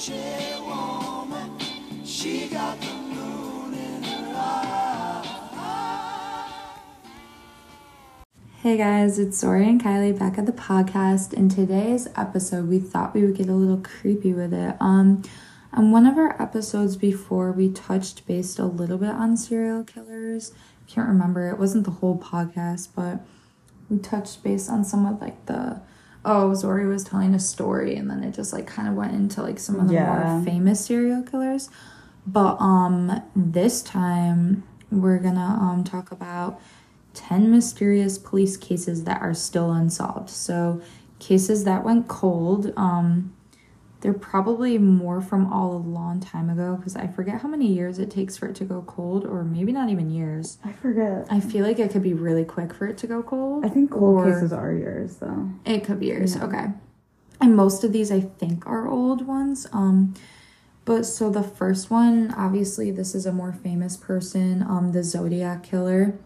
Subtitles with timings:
[0.00, 0.14] She
[2.48, 4.02] got the moon in.
[8.62, 11.34] Hey guys, it's Zori and Kylie back at the podcast.
[11.34, 14.74] In today's episode, we thought we would get a little creepy with it.
[14.80, 15.22] Um,
[15.74, 20.54] on one of our episodes before, we touched based a little bit on serial killers.
[20.86, 23.20] I can't remember, it wasn't the whole podcast, but
[23.90, 25.82] we touched based on some of like the
[26.24, 29.42] oh, Zori was telling a story, and then it just like kind of went into
[29.42, 30.34] like some of the Yeah.
[30.36, 31.70] more famous serial killers.
[32.26, 36.60] But um, this time we're gonna um talk about
[37.14, 40.30] 10 mysterious police cases that are still unsolved.
[40.30, 40.80] So,
[41.18, 42.72] cases that went cold.
[42.76, 43.32] Um,
[44.00, 47.98] they're probably more from all a long time ago because I forget how many years
[47.98, 50.58] it takes for it to go cold, or maybe not even years.
[50.64, 51.26] I forget.
[51.30, 53.64] I feel like it could be really quick for it to go cold.
[53.64, 55.50] I think cold cases are yours though.
[55.66, 56.36] It could be years.
[56.36, 56.44] Yeah.
[56.44, 56.66] Okay.
[57.40, 59.66] And most of these I think are old ones.
[59.72, 60.14] Um
[60.86, 65.62] but so the first one, obviously this is a more famous person, um the Zodiac
[65.62, 66.18] killer.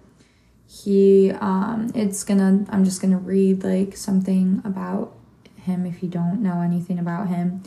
[0.68, 5.16] He um it's gonna I'm just gonna read like something about
[5.64, 7.62] him if you don't know anything about him.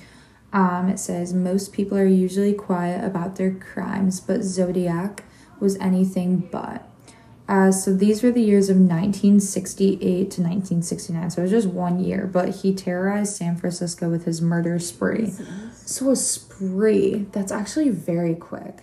[0.54, 5.24] Um it says most people are usually quiet about their crimes, but Zodiac
[5.60, 6.88] was anything but.
[7.48, 11.30] Uh, so these were the years of 1968 to 1969.
[11.30, 15.32] So it was just one year, but he terrorized San Francisco with his murder spree.
[15.72, 18.80] So a spree, that's actually very quick.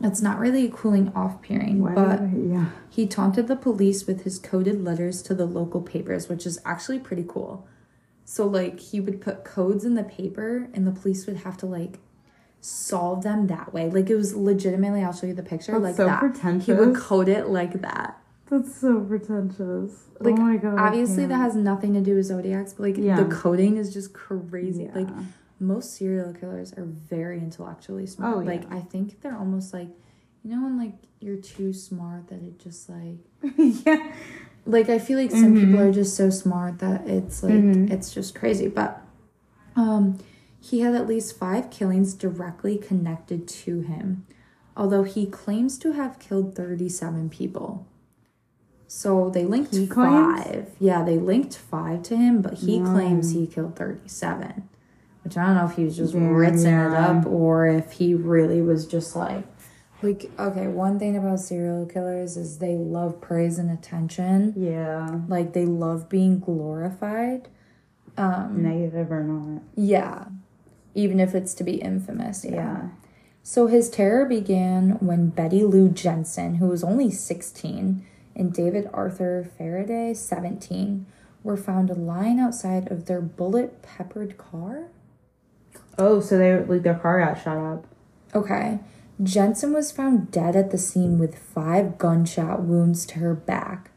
[0.00, 2.66] That's not really a cooling off period, but yeah.
[2.88, 7.00] he taunted the police with his coded letters to the local papers, which is actually
[7.00, 7.66] pretty cool.
[8.30, 11.66] So like he would put codes in the paper and the police would have to
[11.66, 11.98] like
[12.60, 13.88] solve them that way.
[13.88, 16.62] Like it was legitimately I'll show you the picture That's like so that.
[16.62, 18.20] He would code it like that.
[18.50, 19.58] That's so pretentious.
[20.20, 20.78] Oh like oh my god.
[20.78, 23.16] Obviously that has nothing to do with zodiacs, but like Yeah.
[23.22, 24.82] the coding is just crazy.
[24.84, 24.94] Yeah.
[24.94, 25.08] Like
[25.58, 28.36] most serial killers are very intellectually smart.
[28.36, 28.50] Oh, yeah.
[28.50, 28.70] Like.
[28.70, 29.88] I think they're almost like
[30.48, 33.18] you know when like you're too smart that it just like
[33.84, 34.12] yeah.
[34.64, 35.60] like I feel like some Mhm.
[35.60, 37.90] people are just so smart that it's like Mhm.
[37.90, 38.68] it's just crazy.
[38.68, 39.02] But
[39.76, 40.16] um
[40.58, 44.24] he had at least five killings directly connected to him,
[44.76, 47.86] although he claims to have killed 37 people.
[48.86, 50.44] So they linked He claims?
[50.44, 50.70] five.
[50.80, 54.62] Yeah, they linked five to him, but he claims he killed 37.
[55.24, 58.14] Which I don't know if he was just Yeah, ritzing it up or if he
[58.14, 59.44] really was just like
[60.02, 64.54] like okay, one thing about serial killers is they love praise and attention.
[64.56, 65.20] Yeah.
[65.28, 67.48] Like they love being glorified.
[68.16, 69.62] Um Negative or not.
[69.74, 70.26] yeah.
[70.94, 72.44] Even if it's to be infamous.
[72.44, 72.54] Yeah.
[72.54, 72.88] Yeah.
[73.42, 78.04] So his terror began when Betty Lou Jensen, who was only 16,
[78.34, 81.06] and David Arthur Faraday, 17,
[81.42, 84.88] were found lying outside of their bullet peppered car.
[85.96, 87.86] Oh, so they like their car got shot up.
[88.34, 88.80] Okay.
[89.22, 93.90] Jensen was found dead at the scene with five gunshot wounds to her back,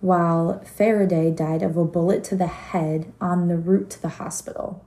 [0.00, 4.84] while Faraday died of a bullet to the head on the route to the hospital.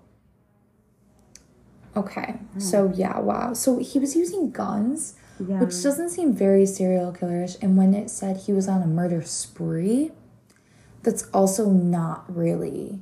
[1.95, 2.59] Okay, hmm.
[2.59, 3.53] so yeah, wow.
[3.53, 5.59] So he was using guns, Yeah.
[5.59, 7.57] which doesn't seem very serial killerish.
[7.61, 10.11] And when it said he was on a murder spree,
[11.03, 13.01] that's also not really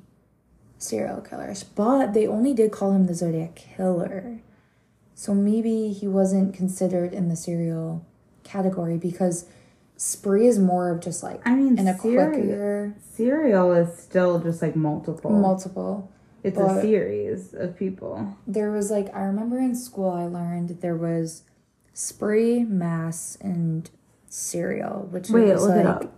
[0.78, 1.66] serial killerish.
[1.76, 4.40] But they only did call him the Zodiac Killer.
[5.20, 8.06] So maybe he wasn't considered in the serial
[8.46, 9.48] category because
[9.98, 14.62] spree is more of just like I mean, in a quicker Serial is still just
[14.62, 15.30] like multiple.
[15.32, 16.10] multiple.
[16.42, 18.38] it's a series of people.
[18.48, 21.44] There was like I remember in school I learned there was
[21.94, 23.90] spree, mass, and
[24.30, 26.14] serial, which Wait, was look like it up.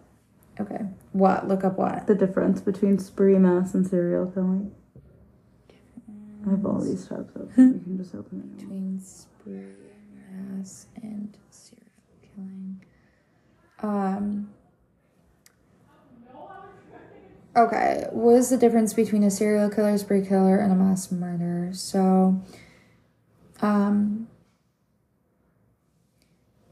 [0.59, 0.85] okay.
[1.13, 1.47] What?
[1.47, 2.05] Look up what?
[2.05, 4.71] The difference between spree, mass, and serial killing.
[6.45, 7.73] I have all these tabs open.
[7.73, 8.57] you can just open it.
[8.59, 9.61] between spree,
[10.15, 11.85] mass, and serial
[12.21, 12.81] killing.
[13.81, 14.49] Um.
[17.53, 21.71] Okay, what is the difference between a serial killer, spree killer, and a mass murder?
[21.73, 22.41] So,
[23.61, 24.29] um,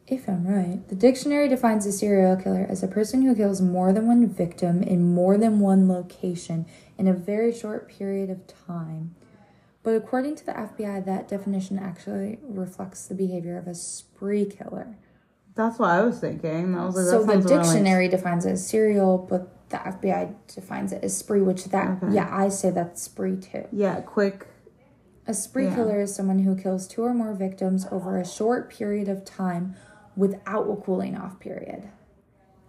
[0.07, 3.91] if I'm right, the dictionary defines a serial killer as a person who kills more
[3.91, 6.65] than one victim in more than one location
[6.97, 9.15] in a very short period of time.
[9.89, 14.95] But according to the FBI, that definition actually reflects the behavior of a spree killer.
[15.55, 16.75] That's what I was thinking.
[16.77, 19.77] I was like, so the sounds more like- dictionary defines it as serial, but the
[19.77, 22.13] FBI defines it as spree, which that Okay.
[22.13, 23.63] yeah, I say that's spree too.
[23.71, 24.45] yeah, quick.
[25.25, 25.73] A spree Yeah.
[25.73, 29.73] killer is someone who kills two or more victims over a short period of time
[30.15, 31.85] without a cooling off period.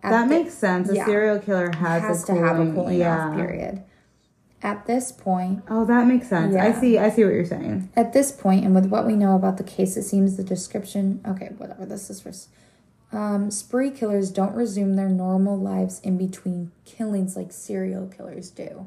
[0.02, 0.88] At that the- makes sense.
[0.88, 1.04] A yeah.
[1.04, 3.28] serial killer has, has a to have a cooling- cooling yeah.
[3.28, 3.82] off period.
[4.62, 6.54] At this point, Oh, that makes sense.
[6.54, 6.64] Yeah.
[6.66, 6.98] I see.
[6.98, 7.88] I see what you're saying.
[7.96, 11.20] At this point, and with what we know about the case, it seems the description.
[11.26, 11.86] Okay, whatever.
[11.86, 12.48] This is first.
[13.12, 18.86] Um, spree killers don't resume their normal lives in between killings like serial killers do.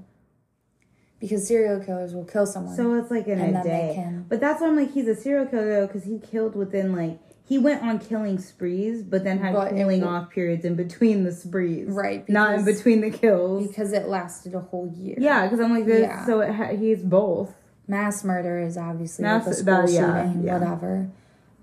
[1.20, 2.76] Because serial killers will kill someone.
[2.76, 3.94] So it's like in a day.
[3.96, 6.96] can- But that's why I'm like, he's a serial killer though, because he killed within
[6.96, 10.76] like he went on killing sprees, but then had But cooling w- off periods in
[10.76, 13.68] between the sprees, Right, Not in between the kills.
[13.68, 15.16] because it lasted a whole year.
[15.20, 16.02] yeah, because I'm like this.
[16.02, 16.26] Yeah.
[16.26, 17.54] So it ha- he's both.
[17.88, 20.58] Mass murder is obviously Mass- like a school that- yeah, shooting, yeah.
[20.58, 21.10] whatever.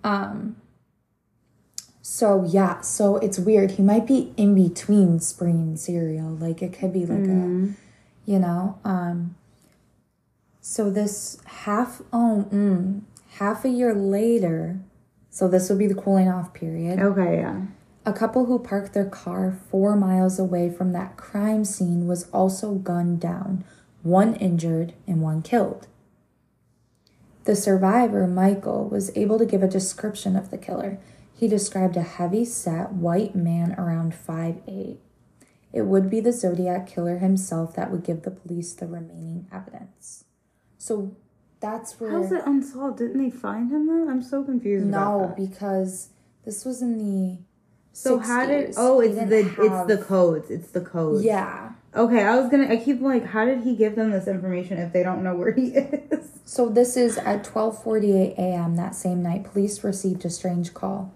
[0.04, 0.56] Um.
[2.02, 3.72] So yeah, so it's weird.
[3.72, 6.28] He might be in between spree and serial.
[6.30, 7.70] Like it could be like Mm-hmm.
[7.72, 8.78] a, you know.
[8.84, 9.36] Um.
[10.60, 13.00] So this half oh mm,
[13.38, 14.78] half a year later,
[15.30, 16.98] so this would be the cooling off period.
[16.98, 17.62] Okay, yeah.
[18.04, 22.74] A couple who parked their car four miles away from that crime scene was also
[22.74, 23.64] gunned down,
[24.02, 25.86] one injured and one killed.
[27.44, 30.98] The survivor, Michael, was able to give a description of the killer.
[31.32, 34.98] He described a heavy set white man around 5'8.
[35.72, 40.24] It would be the Zodiac killer himself that would give the police the remaining evidence.
[40.78, 41.16] So
[41.60, 42.10] that's where.
[42.10, 42.98] How's it unsolved?
[42.98, 44.10] Didn't they find him though?
[44.10, 44.86] I'm so confused.
[44.86, 46.08] No, because
[46.44, 47.38] this was in the.
[47.92, 48.74] So how did?
[48.76, 50.50] Oh, it's the didn't it's the codes.
[50.50, 51.24] It's the codes.
[51.24, 51.72] Yeah.
[51.94, 52.68] Okay, I was gonna.
[52.68, 55.52] I keep like, how did he give them this information if they don't know where
[55.52, 56.40] he is?
[56.44, 58.76] So this is at 12:48 a.m.
[58.76, 61.12] that same night police received a strange call.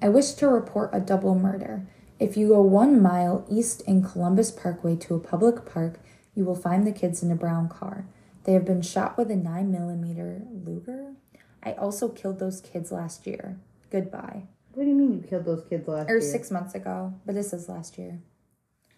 [0.00, 1.86] I wish to report a double murder.
[2.20, 5.98] If you go 1 mile east in Columbus Parkway to a public park,
[6.34, 8.06] you will find the kids in a brown car.
[8.44, 11.14] They have been shot with a 9mm Luger.
[11.62, 13.58] I also killed those kids last year.
[13.90, 14.44] Goodbye.
[14.72, 16.18] What do you mean you killed those kids last year?
[16.18, 16.30] Or year?
[16.30, 18.20] 6 months ago, but this is last year.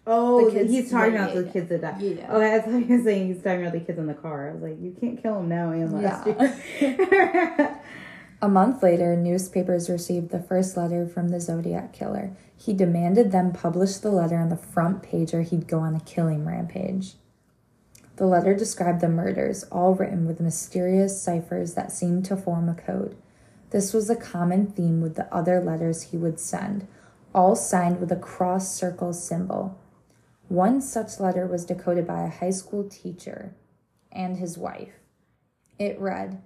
[0.09, 1.51] Oh, he's talking yeah, about yeah, the yeah.
[1.51, 2.01] kids that died.
[2.01, 2.33] Yeah.
[2.33, 4.49] Okay, I thought you were saying he's talking about the kids in the car.
[4.49, 7.81] I was like, you can't kill them now and last year.
[8.41, 12.37] A month later, newspapers received the first letter from the Zodiac killer.
[12.55, 15.99] He demanded them publish the letter on the front page or he'd go on a
[15.99, 17.15] killing rampage.
[18.17, 22.73] The letter described the murders, all written with mysterious ciphers that seemed to form a
[22.73, 23.15] code.
[23.69, 26.87] This was a common theme with the other letters he would send,
[27.35, 29.77] all signed with a cross circle symbol.
[30.47, 33.53] One such letter was decoded by a high school teacher
[34.11, 34.93] and his wife.
[35.77, 36.41] It read,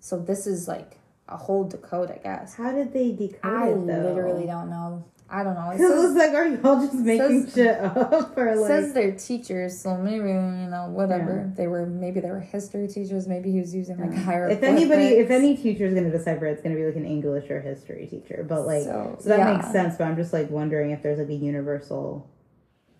[0.00, 2.56] so this is like a whole decode, I guess.
[2.56, 4.10] How did they decode I it though?
[4.10, 5.04] literally don't know.
[5.28, 5.70] I don't know.
[5.70, 8.68] It says, it's like, are y'all just making says- shit up or it like?
[8.68, 11.86] says they're teachers, so maybe you know whatever they were.
[11.86, 13.26] Maybe they were history teachers.
[13.26, 14.48] Maybe he was using like higher.
[14.50, 17.50] if anybody, if any teacher is gonna decipher, it, it's gonna be like an English
[17.50, 18.44] or history teacher.
[18.46, 19.56] But like, so, So, that yeah.
[19.56, 19.96] makes sense.
[19.96, 22.28] But I'm just like wondering if there's like a universal,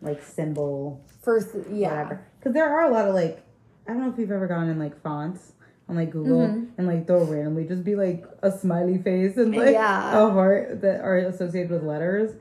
[0.00, 2.16] like symbol, first, yeah.
[2.40, 3.42] Because there are a lot of like,
[3.86, 5.52] I don't know if you've ever gone in like fonts
[5.88, 6.64] on like Google Mm-hmm.
[6.78, 10.18] and like they'll randomly just be like a smiley face and like Yeah.
[10.26, 12.34] a heart that are associated with letters.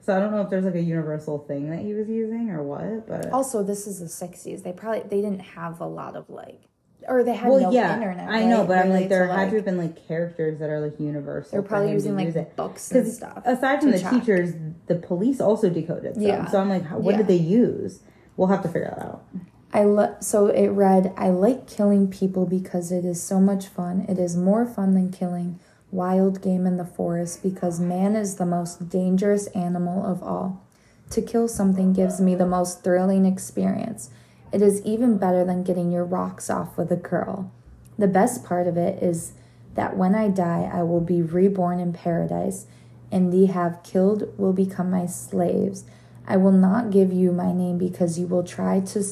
[0.00, 2.62] So I don't know if there's like a universal thing that he was using or
[2.62, 4.62] what, but Also, this is the '60s.
[4.62, 6.60] They probably they didn't have a lot of like,
[7.08, 8.28] or they had well, no yeah, internet.
[8.28, 10.78] I know, right, but I'm like there had to have been like characters that are
[10.80, 11.50] like universal.
[11.50, 12.54] They're probably using like it.
[12.54, 13.42] books and stuff.
[13.44, 14.54] Aside from the teachers,
[14.86, 16.22] the police also decoded them.
[16.22, 16.46] Yeah.
[16.48, 17.16] So I'm like, how- what Yeah.
[17.18, 18.00] did they use?
[18.36, 19.24] We'll have to figure that out.
[19.72, 24.04] I lo- so it read, I like killing people because it is so much fun.
[24.08, 25.58] It is more fun than killing
[25.90, 30.62] wild game in the forest because man is the most dangerous animal of all.
[31.10, 34.10] To kill something gives me the most thrilling experience.
[34.52, 37.50] It is even better than getting your rocks off with a girl.
[37.98, 39.32] The best part of it is
[39.74, 42.66] that when I die, I will be reborn in paradise,
[43.10, 45.84] and the have killed will become my slaves.
[46.26, 49.02] I will not give you my name because you will try to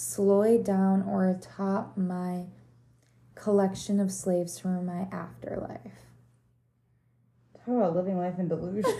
[0.00, 2.44] s- slow down or atop my
[3.34, 5.80] collection of slaves from my afterlife.
[7.66, 8.90] Talk about living life in delusion.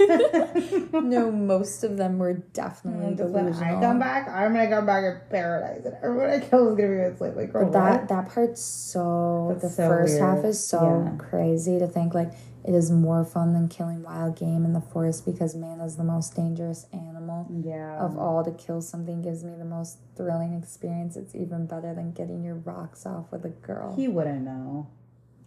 [1.09, 5.05] no, most of them were definitely Just when I come back, I'm gonna come back
[5.05, 7.37] in paradise, and everyone I kill is gonna be my slave.
[7.37, 8.09] Like, girl, But that what?
[8.09, 10.23] that part's so That's the so first weird.
[10.37, 11.17] half is so Yeah.
[11.17, 12.33] crazy to think like
[12.65, 16.05] it is more fun than killing wild game in the forest because man is the
[16.05, 17.99] most dangerous animal yeah.
[17.99, 22.13] of all to kill something gives me the most thrilling experience it's even better than
[22.13, 24.89] getting your rocks off with a girl He wouldn't know.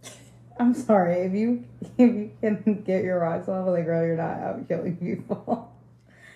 [0.60, 1.66] I'm sorry if you
[1.98, 5.72] if you can get your rocks off with a girl, you're not out killing people.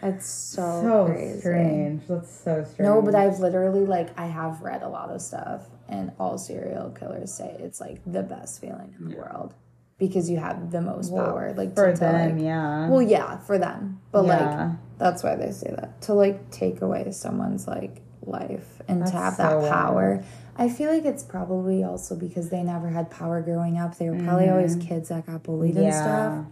[0.01, 2.07] that's so, so crazy strange.
[2.07, 2.79] That's so strange.
[2.79, 6.91] no but i've literally like i have read a lot of stuff and all serial
[6.91, 9.55] killers say it's like the best feeling in the world
[9.97, 12.89] because you have the most Well, power like for to, them, like, yeah.
[12.89, 14.37] Well, yeah, for them, but Yeah.
[14.39, 19.11] like that's why they say that to like take away someone's like life and That's
[19.11, 20.23] to have so that power.
[20.57, 23.97] I feel like it's probably also because they never had power growing up.
[23.97, 26.01] They were probably always kids that got bullied and Mm-hmm.
[26.01, 26.45] Stuff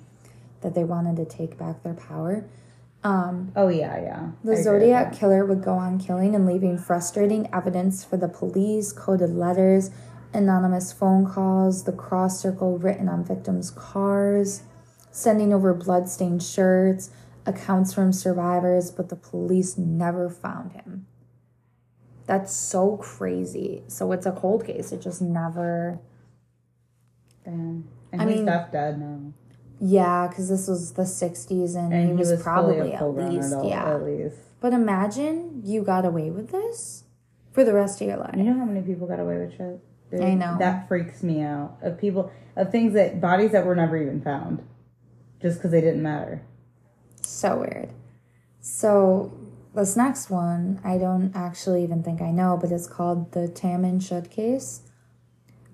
[0.62, 2.46] that they wanted to take back their power.
[3.04, 4.30] Um, Oh yeah, yeah.
[4.44, 8.92] The with Zodiac killer would go on killing and leaving frustrating evidence for the police,
[8.92, 9.92] coded letters,
[10.36, 14.64] anonymous phone calls, the cross circle written on victims' cars,
[15.12, 17.10] sending over bloodstained shirts,
[17.46, 21.08] accounts from survivors, but the police never found him.
[22.28, 23.84] That's so crazy.
[23.88, 24.92] So it's a cold case.
[24.92, 26.00] It just never.
[27.44, 27.88] Damn.
[28.12, 29.34] And I he's mean- deaf dead now.
[29.80, 33.50] Yeah, because this was the 60s and, And he, was, probably a at least.
[33.52, 33.94] adult, yeah.
[33.96, 34.38] At least.
[34.62, 37.04] But imagine you got away with this
[37.52, 38.36] for the rest of your life.
[38.38, 39.82] You know how many people got away with shit?
[40.14, 40.58] I know.
[40.60, 41.78] That freaks me out.
[41.82, 44.64] Of people, of things that, bodies that were never even found.
[45.42, 46.42] Just because they didn't matter.
[47.22, 47.90] So weird.
[48.62, 49.38] So
[49.74, 54.00] this next one, I don't actually even think I know, but it's called the Taman
[54.00, 54.82] Shud case.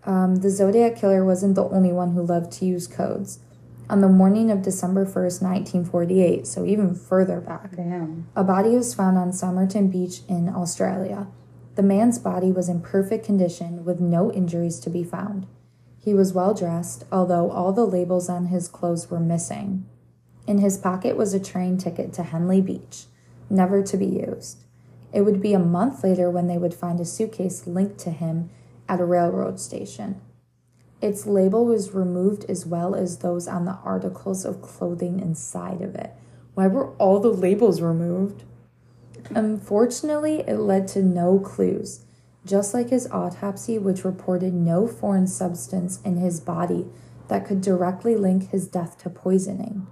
[0.04, 3.40] Um, the Zodiac killer wasn't the only one who loved to use codes.
[3.90, 8.28] On the morning of December 1st, 1948, so even further back, Damn.
[8.36, 11.28] a body was found on Somerton Beach in Australia.
[11.76, 15.48] The man's body was in perfect condition with no injuries to be found.
[16.00, 19.86] He was well dressed, although all the labels on his clothes were missing.
[20.48, 23.06] In his pocket was a train ticket to Henley Beach,
[23.50, 24.64] never to be used.
[25.14, 28.50] It would be a month later when they would find a suitcase linked to him
[28.90, 30.20] at a railroad station.
[31.02, 35.96] Its label was removed as well as those on the articles of clothing inside of
[35.96, 36.12] it.
[36.54, 38.44] Why were all the labels removed?
[39.36, 42.06] Unfortunately, it led to no clues,
[42.46, 46.88] just like his autopsy, which reported no foreign substance in his body
[47.28, 49.88] that could directly link his death to poisoning.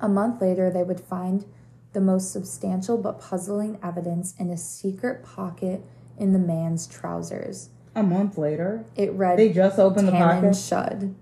[0.00, 1.44] A month later, they would find
[1.92, 5.82] the most substantial but puzzling evidence in a secret pocket
[6.18, 7.70] in the man's trousers.
[7.94, 10.56] A month later, It read they just opened the Tannen pocket.
[10.56, 11.14] Shud,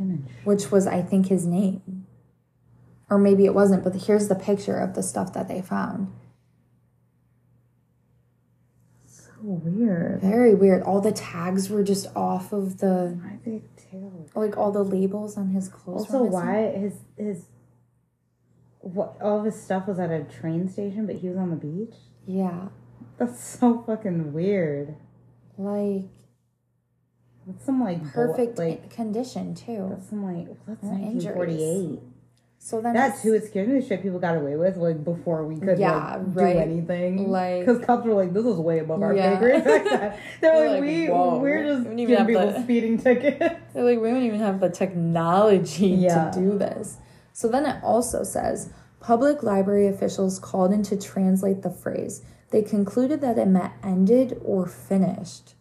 [0.00, 2.01] Tannen which was, I think, his name.
[3.12, 6.10] Or maybe it wasn't, but here's the picture of the stuff that they found.
[9.06, 10.22] So weird.
[10.22, 10.82] Very weird.
[10.82, 14.26] All the tags were just off of the, Why big tail?
[14.34, 16.06] like all the labels on his clothes.
[16.10, 17.44] Also, why his his
[18.78, 21.56] what all of his stuff was at a train station, but he was on the
[21.56, 21.94] beach.
[22.26, 22.68] Yeah.
[23.18, 24.96] That's so fucking weird.
[25.58, 26.06] Like
[27.46, 29.88] That's some like perfect like condition, too.
[29.90, 32.00] that's some like that's nineteen forty eight.
[32.64, 35.02] So then That it's- too, it scared me the shit people got away with like
[35.02, 36.52] before we could Yeah, like, right.
[36.54, 37.28] do anything.
[37.28, 39.34] Like- because cops were like, "This is way above our Yeah.
[39.34, 42.98] pay grade." They're They're like, like, "We "Whoa, we're just we giving people the- speeding
[42.98, 46.30] tickets." They're like, we don't even have the technology Yeah.
[46.30, 46.98] to do this.
[47.32, 52.22] So then it also says public library officials called in to translate the phrase.
[52.50, 55.56] They concluded that it meant ended or finished,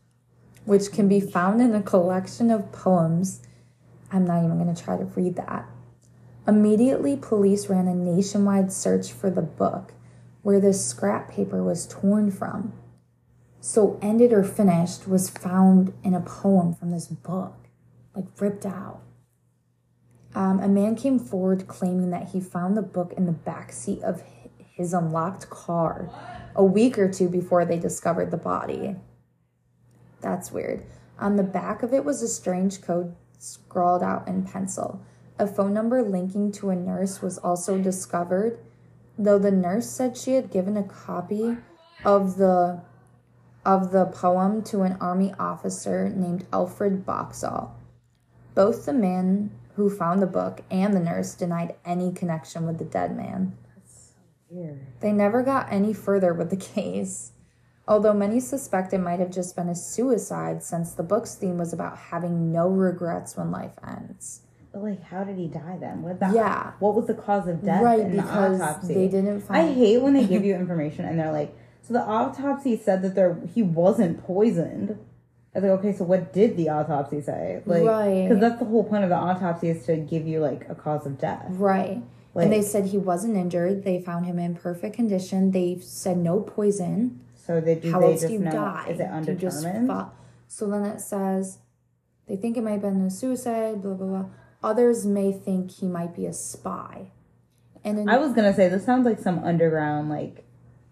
[0.65, 3.41] which can be found in a collection of poems.
[4.11, 5.65] I'm not even going to try to read that.
[6.47, 9.93] Immediately, police ran a nationwide search for the book
[10.41, 12.73] where this scrap paper was torn from.
[13.59, 17.53] So, ended or finished was found in a poem from this book
[18.15, 19.01] like ripped out.
[20.33, 24.01] Um, a man came forward claiming that he found the book in the back seat
[24.01, 24.23] of
[24.57, 26.09] his unlocked car
[26.55, 28.95] a week or two before they discovered the body.
[30.21, 30.85] That's weird.
[31.19, 35.05] On the back of it was a strange code scrawled out in pencil.
[35.39, 38.59] A phone number linking to a nurse was also discovered,
[39.17, 41.57] though the nurse said she had given a copy
[42.05, 42.81] of the
[43.65, 47.75] of the poem to an army officer named Alfred Boxall.
[48.55, 52.85] Both the man who found the book and the nurse denied any connection with the
[52.85, 53.55] dead man.
[54.49, 54.85] Weird.
[54.99, 57.31] They never got any further with the case,
[57.87, 61.71] although many suspect it might have just been a suicide since the book's theme was
[61.71, 64.41] about having no regrets when life ends.
[64.73, 66.01] Like, how did he die then?
[66.01, 66.71] What the, Yeah.
[66.79, 67.83] What was the cause of death?
[67.83, 68.93] right, in the because autopsy?
[68.93, 69.69] they didn't find.
[69.69, 73.15] I hate when they give you information and they're like, so the autopsy said that
[73.15, 74.97] there he wasn't poisoned.
[75.53, 77.61] I was like, okay, so what did the autopsy say?
[77.65, 78.23] Like, Right.
[78.29, 81.05] Because that's the whole point of the autopsy is to give you like a cause
[81.05, 81.45] of death.
[81.49, 82.01] Right.
[82.33, 83.83] Like- and they said he wasn't injured.
[83.83, 85.51] They found him in perfect condition.
[85.51, 87.19] They said no poison.
[87.35, 88.51] So they do How they else just do you know?
[88.51, 88.85] die?
[88.89, 90.11] Is it Do you just undetermined?
[90.47, 91.57] so then it says
[92.27, 94.25] they think it might have been a suicide, blah blah blah.
[94.63, 97.07] Others may think he might be a spy.
[97.83, 100.45] And then I was gonna say this sounds like some underground like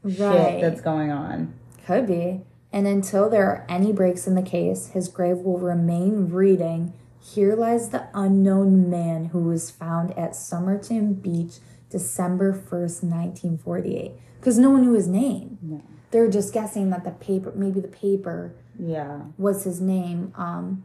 [0.04, 0.16] Right.
[0.18, 1.54] shit that's going on.
[1.86, 2.42] could be.
[2.72, 7.56] And until there are any breaks in the case, his grave will remain reading, Here
[7.56, 11.60] lies the unknown man who was found at Somerton Beach
[11.90, 14.14] December 1st, 1948.
[14.40, 15.84] Because no one knew his name.
[16.12, 19.20] they're just guessing that the paper, maybe the paper Yeah.
[19.38, 20.84] was his name, um,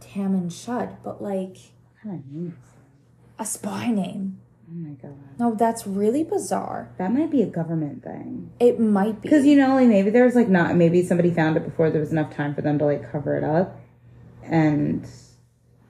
[0.00, 1.56] Tammin Shud, but like
[2.02, 2.52] Kind of neat.
[3.38, 4.40] a spy name.
[4.68, 5.16] Oh my god.
[5.38, 6.90] No, that's really bizarre.
[6.98, 8.50] That might be a government thing.
[8.60, 9.28] It might be.
[9.28, 12.12] Because you know, like maybe there's like not maybe somebody found it before there was
[12.12, 13.80] enough time for them to like cover it up,
[14.44, 15.06] and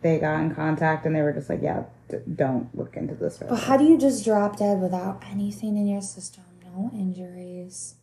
[0.03, 3.39] they got in contact and they were just like, yeah, d- don't look into this.
[3.39, 6.45] But how do you just drop dead without anything in your system?
[6.65, 7.97] No injuries.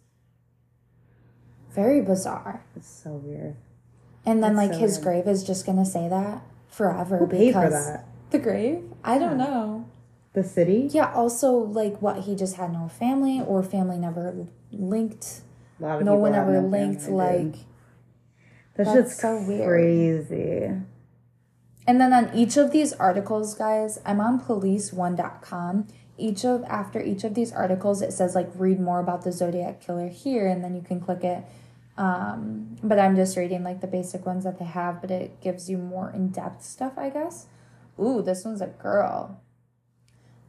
[1.71, 2.63] Very bizarre.
[2.75, 3.55] It's so weird.
[4.25, 5.03] And then, That's like, so his weird.
[5.25, 8.05] grave is just gonna say that forever Who paid because for that?
[8.31, 8.83] the grave.
[9.03, 9.89] I don't know.
[10.33, 10.89] The city.
[10.91, 11.11] Yeah.
[11.13, 15.41] Also, like, what he just had no family, or family never linked.
[15.79, 17.07] A lot of No one ever no linked.
[17.07, 17.55] Like,
[18.75, 19.67] that's, that's just so weird.
[19.67, 20.71] crazy.
[21.87, 25.87] And then on each of these articles, guys, I'm on police1.com.
[26.19, 29.81] Each of after each of these articles, it says like read more about the Zodiac
[29.81, 31.43] killer here, and then you can click it.
[31.97, 35.69] Um, but I'm just reading like the basic ones that they have, but it gives
[35.69, 37.47] you more in depth stuff, I guess.
[37.99, 39.41] Ooh, this one's a girl.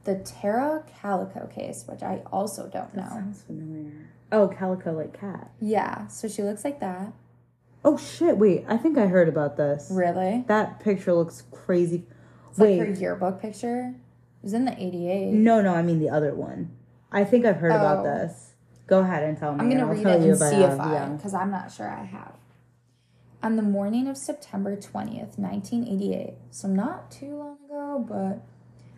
[0.05, 3.09] The Tara Calico case, which I also don't That know.
[3.11, 3.93] sounds familiar.
[4.31, 5.51] Oh, calico like cat.
[5.61, 7.13] Yeah, so she looks like that.
[7.85, 8.37] Oh shit!
[8.37, 9.89] Wait, I think I heard about this.
[9.91, 10.45] Really?
[10.49, 12.05] That picture looks crazy.
[12.51, 13.95] It's like Wait, her yearbook picture.
[13.95, 15.33] It was in the 88.
[15.33, 16.71] no, no, I mean the other one.
[17.11, 18.03] I think I've heard about Oh.
[18.05, 18.48] this.
[18.89, 19.61] Go ahead and tell me.
[19.61, 21.07] I'm gonna read tell it you and see if I, yeah.
[21.11, 22.33] because I'm not sure I have.
[23.43, 28.43] On the morning of September 20th, 1988, so not too long ago, but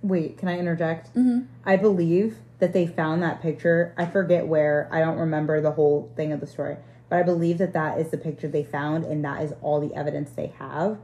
[0.02, 1.14] Wait, can I interject?
[1.14, 1.46] Mhm.
[1.64, 3.92] I believe that they found that picture.
[3.98, 4.88] I forget where.
[4.90, 6.76] I don't remember the whole thing of the story,
[7.10, 9.94] but I believe that that is the picture they found, and that is all the
[9.94, 10.98] evidence they have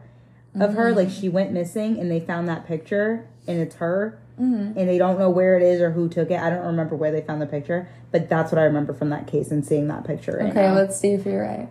[0.59, 0.93] of her.
[0.93, 5.19] Like she went missing, and they found that picture, and it's her, and they don't
[5.19, 6.39] know where it is or who took it.
[6.39, 9.27] I don't remember where they found the picture, but that's what I remember from that
[9.27, 10.39] case and seeing that picture.
[10.39, 10.75] Right okay, now.
[10.75, 11.69] let's see if you're right.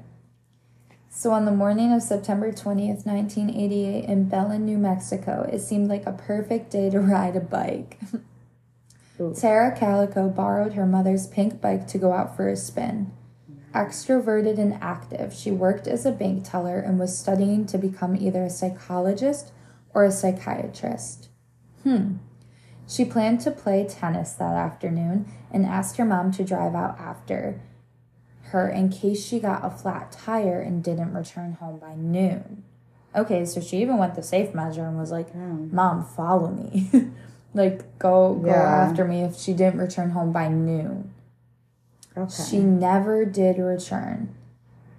[1.10, 6.06] So, on the morning of September 20th, 1988, in Belen, New Mexico, it seemed like
[6.06, 8.00] a perfect day to ride a bike.
[9.40, 13.14] Tara Calico borrowed her mother's pink bike to go out for a spin.
[13.74, 18.44] Extroverted and active, she worked as a bank teller and was studying to become either
[18.44, 19.52] a psychologist
[19.94, 21.30] or a psychiatrist.
[21.84, 22.16] Hmm.
[22.88, 27.60] She planned to play tennis that afternoon and asked her mom to drive out after
[28.50, 32.64] her in case she got a flat tire and didn't return home by noon.
[33.16, 35.74] Okay, so she even went the safe measure and was like, hmm.
[35.74, 36.90] "Mom, follow me."
[37.54, 38.88] like go go Yeah.
[38.88, 41.12] after me if she didn't return home by noon.
[42.18, 42.44] Okay.
[42.50, 44.36] She never did return.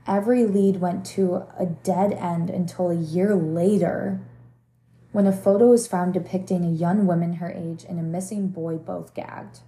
[0.06, 4.20] Every lead went to a dead end until a year later
[5.16, 8.74] when a photo was found depicting a young woman her age and a missing boy
[8.76, 9.60] both gagged.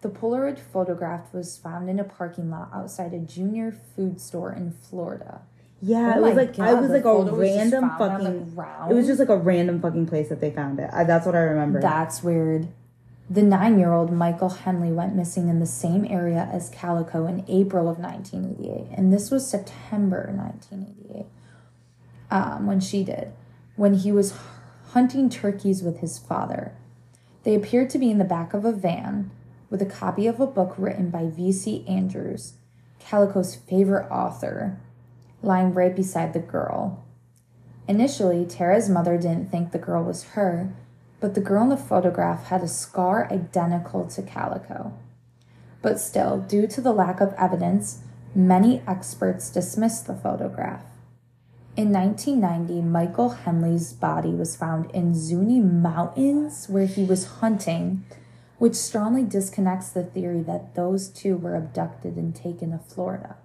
[0.00, 4.70] The Polaroid photograph was found in a parking lot outside a junior food store in
[4.70, 5.42] Florida.
[5.82, 8.56] yeah, Oh it was like God, I was like a was random the fucking.
[8.90, 10.88] It was just like a random fucking place that they found it.
[10.90, 11.82] I, that's what I remember.
[11.82, 12.68] That's weird.
[13.28, 17.44] The nine year old Michael Henley went missing in the same area as Calico in
[17.48, 18.96] April of 1988.
[18.96, 21.26] And this was September 1988
[22.30, 23.32] um, when she did,
[23.80, 24.34] when he was
[24.90, 26.70] hunting turkeys with his father.
[27.44, 29.30] They appeared to be in the back of a van
[29.70, 31.86] with a copy of a book written by V.C.
[31.88, 32.52] Andrews,
[32.98, 34.78] Calico's favorite author,
[35.42, 37.06] lying right beside the girl.
[37.88, 40.70] Initially, Tara's mother didn't think the girl was her,
[41.18, 44.92] but the girl in the photograph had a scar identical to Calico.
[45.80, 48.02] But still, due to the lack of evidence,
[48.34, 50.89] many experts dismissed the photograph.
[51.76, 58.04] In 1990, Michael Henley's body was found in Zuni Mountains where he was hunting,
[58.58, 63.36] which strongly disconnects the theory that those two were abducted and taken to Florida.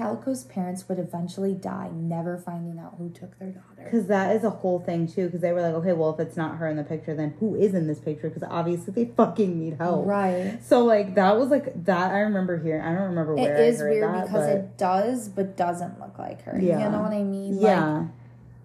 [0.00, 3.84] Calico's parents would eventually die, never finding out who took their daughter.
[3.84, 5.26] Because that is a whole thing too.
[5.26, 7.54] Because they were like, okay, well, if it's not her in the picture, then who
[7.54, 8.28] is in this picture?
[8.30, 10.06] Because obviously they fucking need help.
[10.06, 10.58] Right.
[10.62, 12.12] So like that was like that.
[12.12, 12.82] I remember hearing.
[12.82, 15.56] I don't remember It where is I heard weird that, because but it does, but
[15.56, 16.58] doesn't look like her.
[16.60, 16.84] Yeah.
[16.84, 17.56] You know what I mean?
[17.56, 18.06] Like, yeah,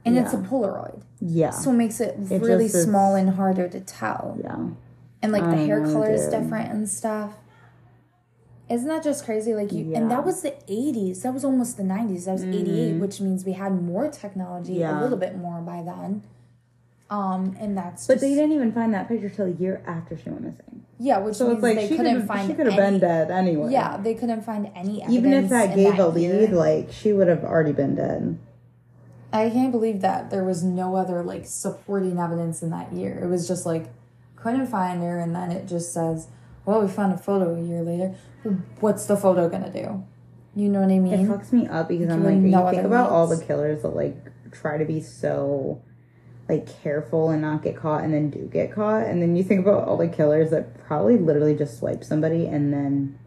[0.06, 0.38] and it's a.
[0.38, 4.38] Polaroid, yeah, so it makes it, It really is- small and harder to tell.
[4.42, 4.68] yeah.
[5.22, 7.34] And like the I hair color is different and stuff.
[8.70, 9.54] Isn't that just crazy?
[9.54, 11.22] Like you, and that was the '80s.
[11.22, 12.26] That was almost the '90s.
[12.26, 14.80] That was '88, which means we had more technology, Mm-hmm.
[14.82, 15.00] Yeah.
[15.00, 16.24] a little bit more by then.
[17.10, 20.18] Um, and that's But just, they didn't even find that picture till a year after
[20.18, 20.84] she went missing.
[20.98, 22.98] yeah, which So means it's like they she couldn't could find she could have been
[23.00, 23.72] dead anyway.
[23.72, 25.14] Yeah, they couldn't find any evidence.
[25.14, 26.42] Even if that gave a year.
[26.42, 28.40] lead, like she would have already been dead.
[29.32, 33.20] I can't believe that there was no other like supporting evidence in that year.
[33.24, 33.86] It was just like
[34.36, 36.28] couldn't find her, and then it just says,
[36.66, 38.16] well, we found a photo a year later.
[38.80, 40.04] What's the photo gonna do?
[40.56, 41.14] You know what I mean?
[41.14, 44.16] It fucks me up because I'm like, you think about all the killers that like
[44.52, 45.82] try to be so
[46.48, 49.04] like careful and not get caught and then do get caught.
[49.04, 52.72] And then you think about all the killers that probably literally just swipe somebody and
[52.72, 53.20] then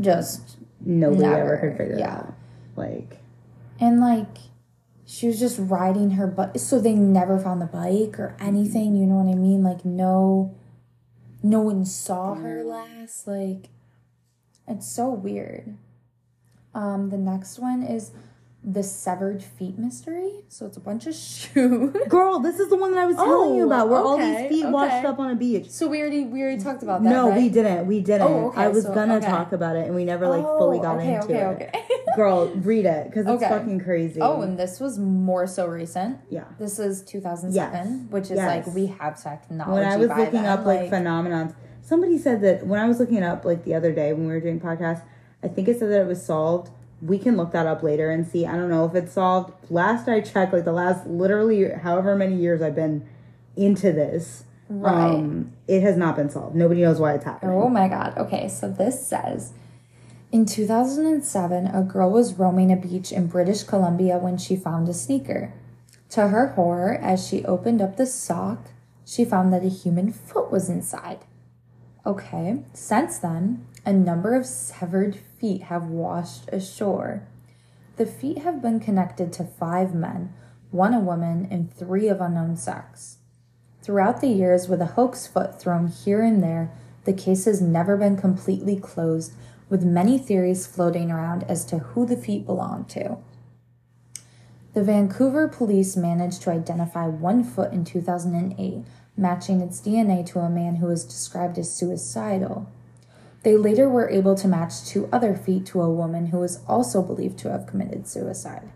[0.00, 2.04] Just nobody ever could figure yeah.
[2.04, 2.34] it out.
[2.76, 3.18] Like,
[3.78, 4.38] and like
[5.04, 9.04] she was just riding her bike so they never found the bike or anything you
[9.04, 10.54] know what i mean like no
[11.42, 13.68] no one saw her last like
[14.68, 15.76] it's so weird.
[16.74, 18.12] Um the next one is
[18.64, 22.92] the severed feet mystery so it's a bunch of shoes girl, this is the one
[22.92, 25.34] that I was telling you Oh, about where all these feet washed up on a
[25.34, 25.68] beach.
[25.68, 27.86] so we already we already talked about that No, we didn't.
[27.88, 28.28] We didn't.
[28.28, 29.26] Oh, okay, I was so- gonna okay.
[29.26, 31.70] talk about it and we never like fully Oh, got okay, into okay, it.
[31.74, 31.84] okay.
[32.16, 33.48] Girl, read it because it's Okay.
[33.48, 34.20] fucking crazy.
[34.20, 36.44] oh and this was more so recent yeah.
[36.60, 38.10] this is 2007 Yes.
[38.12, 38.66] which is Yes.
[38.66, 42.64] like we have technology when I was looking then, up like, phenomenons, somebody said that
[42.64, 45.02] when I was looking it up like the other day when we were doing podcasts,
[45.42, 46.70] I think it said that it was solved.
[47.02, 48.46] We can look that up later and see.
[48.46, 49.52] I don't know if it's solved.
[49.70, 53.04] Last I checked, like the last literally however many years I've been
[53.56, 55.16] into this, Right.
[55.16, 56.54] um, it has not been solved.
[56.54, 57.54] Nobody knows why it's happening.
[57.54, 58.16] Oh my god.
[58.16, 59.52] Okay, so this says
[60.30, 64.94] in 2007, a girl was roaming a beach in British Columbia when she found a
[64.94, 65.52] sneaker.
[66.10, 68.68] To her horror, as she opened up the sock,
[69.04, 71.18] she found that a human foot was inside.
[72.04, 77.22] Okay, since then, a number of severed feet have washed ashore.
[77.96, 80.32] The feet have been connected to five men,
[80.72, 83.18] one a woman, and three of unknown sex.
[83.82, 86.72] Throughout the years, with a hoax foot thrown here and there,
[87.04, 89.32] the case has never been completely closed,
[89.68, 93.18] with many theories floating around as to who the feet belong to.
[94.74, 98.84] The Vancouver police managed to identify one foot in 2008,
[99.16, 102.68] matching its DNA to a man who was described as suicidal.
[103.42, 107.02] They later were able to match two other feet to a woman who was also
[107.02, 108.70] believed to have committed suicide.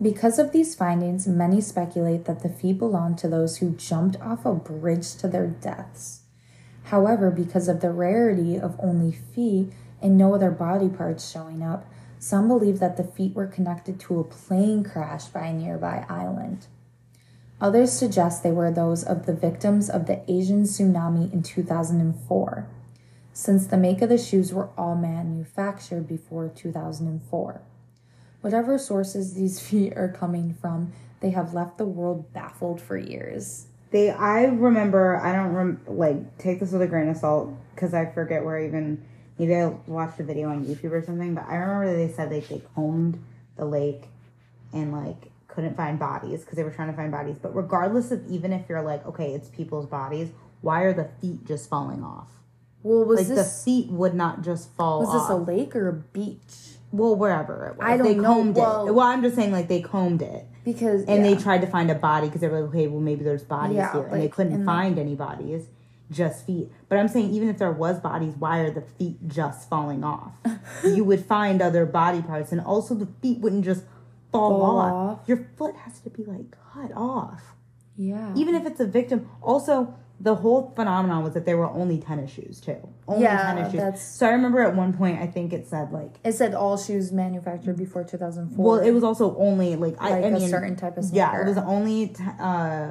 [0.00, 4.44] Because of these findings, many speculate that the feet belong to those who jumped off
[4.44, 6.22] a bridge to their deaths.
[6.84, 11.86] However, because of the rarity of only feet and no other body parts showing up,
[12.18, 16.66] some believe that the feet were connected to a plane crash by a nearby island.
[17.62, 22.66] Others suggest they were those of the victims of the Asian tsunami in 2004,
[23.32, 27.62] since the make of the shoes were all manufactured before 2004.
[28.40, 33.66] Whatever sources these feet are coming from, they have left the world baffled for years.
[33.92, 37.94] They, I remember, I don't rem- like take this with a grain of salt because
[37.94, 39.04] I forget where I even
[39.38, 41.36] maybe I watched a video on YouTube or something.
[41.36, 43.22] But I remember they said like they combed
[43.56, 44.08] the lake
[44.72, 47.36] and like couldn't find bodies because they were trying to find bodies.
[47.40, 51.44] But regardless of even if you're like okay, it's people's bodies, why are the feet
[51.44, 52.28] just falling off?
[52.82, 55.88] Well, was Like this the feet would not just fall was this a lake or
[55.88, 56.76] a beach?
[56.90, 57.86] well, wherever it was.
[57.86, 58.92] I don't they know, combed well- it.
[58.92, 60.46] Well, I'm just saying like they combed it.
[60.64, 61.34] Because And yeah.
[61.34, 63.76] they tried to find a body because they were like, okay, well, maybe there's bodies
[63.76, 64.02] Yeah, here.
[64.06, 65.66] And they couldn't and, find any bodies,
[66.10, 66.70] just feet.
[66.88, 70.32] But I'm saying, even if there was bodies, why are the feet just falling off?
[70.84, 72.52] you would find other body parts.
[72.52, 73.84] And also, the feet wouldn't just
[74.32, 75.18] fall, Fall off.
[75.20, 75.28] off.
[75.28, 77.42] Your foot has to be like cut off.
[77.96, 78.32] yeah.
[78.34, 79.28] Even if it's a victim.
[79.42, 82.76] Also, the whole phenomenon was that there were only tennis shoes, too.
[83.08, 83.80] Only Yeah, tennis shoes.
[83.80, 86.76] that's- So I remember at one point, I think it said, like, it said all
[86.76, 88.64] shoes manufactured before 2004.
[88.64, 91.40] well, it was also only like, I, like I a mean, certain type of yeah,
[91.40, 92.90] it was only t- uh,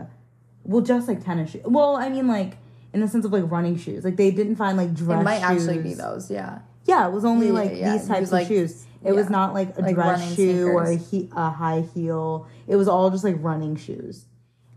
[0.66, 1.64] well, just like tennis shoes.
[1.66, 2.58] Well, I mean, like
[2.94, 4.04] in the sense of like running shoes.
[4.04, 5.22] Like they didn't find like dress.
[5.22, 5.68] It might shoes.
[5.68, 6.30] actually be those.
[6.30, 6.60] Yeah.
[6.86, 8.86] Yeah, it was only Yeah, like yeah, these types was, of like, shoes.
[9.04, 12.48] It was not like a like dress shoe or a, he- a high heel.
[12.68, 14.26] It was all just like running shoes,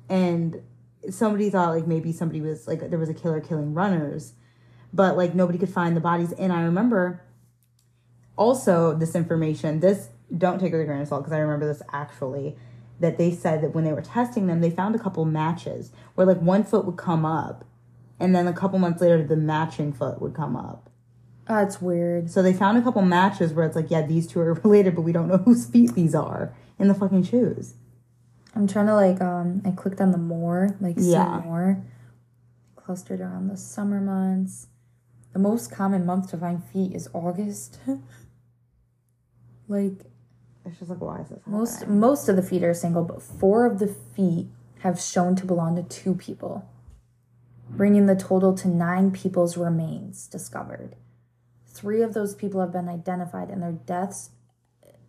[0.08, 0.62] and
[1.10, 4.32] somebody thought like maybe somebody was like there was a killer killing runners,
[4.92, 6.32] but like nobody could find the bodies.
[6.32, 7.22] And I remember
[8.37, 9.80] also this information.
[9.80, 12.56] This don't take it with a grain of salt because I remember this actually
[13.00, 16.26] that they said that when they were testing them, they found a couple matches where
[16.26, 17.64] like one foot would come up,
[18.18, 20.88] and then a couple months later the matching foot would come up.
[21.46, 22.30] That's weird.
[22.30, 25.02] So they found a couple matches where it's like, yeah, these two are related, but
[25.02, 27.74] we don't know whose feet these are in the fucking shoes.
[28.57, 31.40] I'm trying to like um I clicked on the more, like see Yeah.
[31.44, 31.83] more.
[32.76, 34.68] Clustered around the summer months.
[35.33, 37.78] The most common month to find feet is August.
[39.68, 40.04] like
[40.64, 42.00] It's just like, why is this most happening?
[42.00, 44.46] most of the feet are single, but four of the feet
[44.80, 46.68] have shown to belong to two people.
[47.70, 50.94] Bringing the total to nine people's remains discovered.
[51.74, 54.30] Three of those people have been identified and their deaths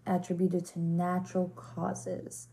[0.07, 2.47] attributed to natural causes.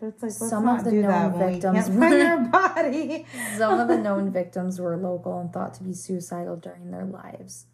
[0.00, 3.24] It's like Some of the known victims we were-.
[3.56, 7.66] Some of the known victims were local and thought to be suicidal during their lives.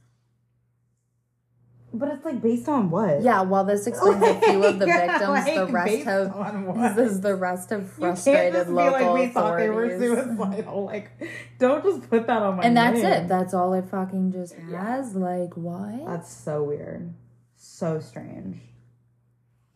[1.92, 3.22] But it's like based on what?
[3.22, 7.20] Yeah, while this explains a few of the Yeah, victims, the rest have this is
[7.22, 10.36] the rest You can't frustrated be local like we thought they were authorities.
[10.36, 10.84] suicidal.
[10.84, 11.10] Like,
[11.58, 12.62] don't just put that on my.
[12.64, 13.12] And that's name.
[13.12, 13.28] it.
[13.28, 15.14] That's all it fucking just has.
[15.14, 16.02] Like why?
[16.06, 17.14] That's so weird.
[17.56, 18.58] So strange.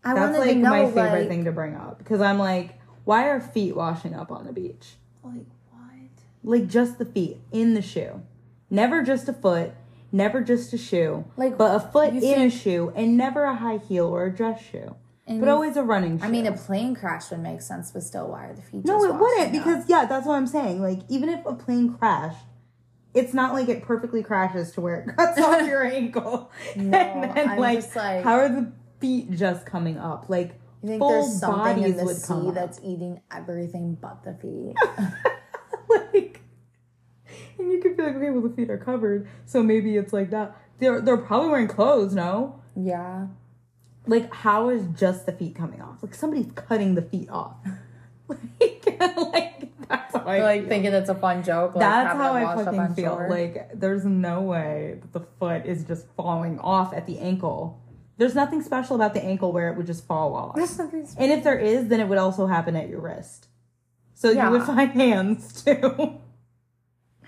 [0.05, 2.39] I That's wanted like to know, my favorite like, thing to bring up because I'm
[2.39, 4.95] like, why are feet washing up on the beach?
[5.25, 6.11] Like what?
[6.43, 8.21] Like just the feet in the shoe,
[8.69, 9.73] never just a foot,
[10.13, 13.55] never just a shoe, Like, but a foot you in a shoe, and never a
[13.57, 14.95] high heel or a dress shoe,
[15.27, 16.25] And but always a running shoe.
[16.27, 18.85] I mean, a plane crash would make sense, but still, why are the feet?
[18.85, 20.81] no, it wouldn't because yeah, that's what I'm saying.
[20.83, 22.45] Like even if a plane crashed.
[23.15, 26.51] It's not like it perfectly crashes to where it cuts off your ankle.
[26.77, 30.31] No, and then, I'm like, just like- how are the feet just coming up?
[30.31, 32.55] Like, You think full there's something in bodies the would come sea up.
[32.55, 34.75] that's eating everything but the feet?
[38.05, 40.13] like, and you could be like, okay, well, the feet are covered, so maybe it's
[40.13, 40.57] like that.
[40.79, 42.61] They're they're probably wearing clothes, no?
[42.77, 43.27] yeah.
[44.05, 46.03] Like, how is just the feet coming off?
[46.03, 47.55] Like somebody's cutting the feet off.
[48.29, 48.41] like,
[49.01, 50.69] like that's how I like feel.
[50.69, 51.77] thinking it's a fun joke.
[51.77, 53.15] Like That's how I fucking feel.
[53.15, 53.29] shore.
[53.31, 57.81] Like, there's no way that the foot is just falling off at the ankle.
[58.17, 60.57] There's nothing special about the ankle where it would just fall off.
[60.57, 63.47] There's nothing And if there is, then it would also happen at your wrist.
[64.15, 64.47] So Yeah.
[64.47, 66.21] you would find hands too.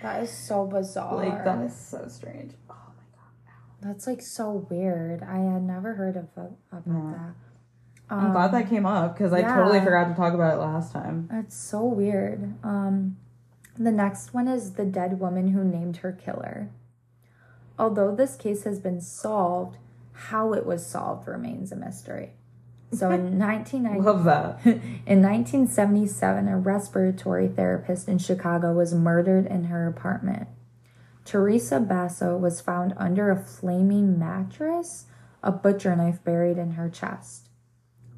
[0.04, 1.16] That is so bizarre.
[1.16, 2.52] like that is so strange.
[2.70, 3.54] Oh my god.
[3.80, 5.22] That's like so weird.
[5.22, 6.28] I had never heard of
[6.70, 7.34] about that.
[8.10, 11.28] I'm glad that came up because I totally forgot to talk about it last time.
[11.32, 12.54] That's so weird.
[12.62, 13.16] Um,
[13.78, 16.70] the next one is the dead woman who named her killer.
[17.78, 19.78] Although this case has been solved,
[20.12, 22.34] how it was solved remains a mystery.
[22.96, 24.60] So in 1990, Love that.
[24.64, 30.48] in 1977, a respiratory therapist in Chicago was murdered in her apartment.
[31.24, 35.06] Teresa Basso was found under a flaming mattress,
[35.42, 37.48] a butcher knife buried in her chest.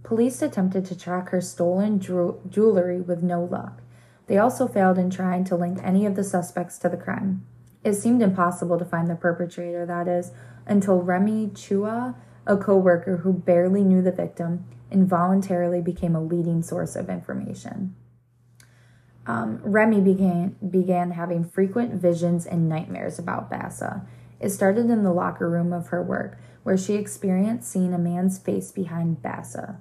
[0.02, 3.82] Police attempted to track her stolen jew- jewelry with no luck.
[4.26, 7.46] They also failed in trying to link any of the suspects to the crime.
[7.84, 10.32] It seemed impossible to find the perpetrator, that is,
[10.66, 16.94] until Remy Chua, a coworker who barely knew the victim, involuntarily became a leading source
[16.94, 17.94] of information.
[19.26, 24.06] Um, Remy began began having frequent visions and nightmares about Bassa.
[24.38, 28.38] It started in the locker room of her work, where she experienced seeing a man's
[28.38, 29.78] face behind Bassa.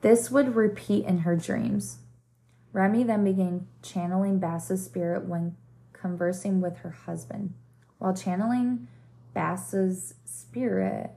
[0.00, 1.98] This would repeat in her dreams.
[2.72, 5.56] Remy then began channeling Bassa's spirit when
[5.92, 7.54] conversing with her husband.
[7.98, 8.86] While channeling
[9.34, 11.10] Bassa's spirit,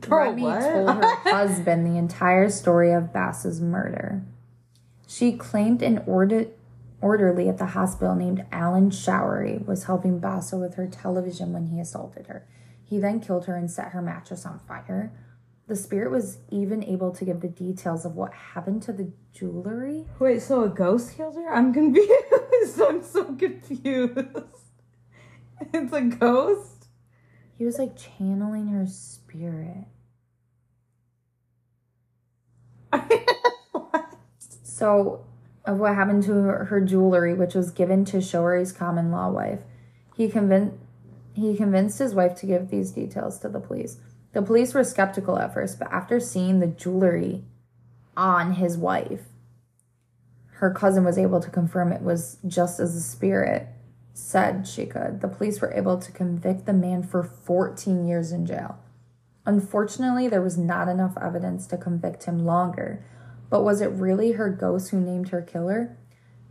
[0.00, 0.60] Girl, Remy what?
[0.60, 4.24] told her husband the entire story of Bass's murder.
[5.06, 6.48] She claimed an order-
[7.00, 11.80] orderly at the hospital named Alan Showery was helping Bassa with her television when he
[11.80, 12.46] assaulted her.
[12.84, 15.12] He then killed her and set her mattress on fire.
[15.66, 20.06] The spirit was even able to give the details of what happened to the jewelry.
[20.18, 21.52] Wait, so a ghost killed her?
[21.52, 22.80] I'm confused.
[22.80, 24.18] I'm so confused.
[25.74, 26.86] It's a ghost?
[27.56, 29.27] He was like channeling her spirit.
[34.78, 35.26] So,
[35.64, 39.62] of what happened to her, her jewelry, which was given to Showery's common law wife,
[40.16, 40.76] he convinced
[41.34, 43.98] he convinced his wife to give these details to the police.
[44.32, 47.44] The police were skeptical at first, but after seeing the jewelry
[48.16, 49.22] on his wife,
[50.52, 53.66] her cousin was able to confirm it was just as the spirit
[54.14, 55.20] said she could.
[55.20, 58.78] The police were able to convict the man for 14 years in jail.
[59.48, 63.02] Unfortunately, there was not enough evidence to convict him longer.
[63.48, 65.96] But was it really her ghost who named her killer?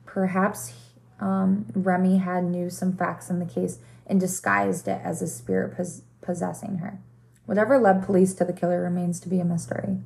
[0.04, 0.74] Perhaps
[1.20, 5.78] um, Remy had knew some facts in the case and disguised it as a spirit
[5.78, 7.00] pos- possessing her.
[7.46, 10.00] Whatever led police to the killer remains to be a mystery.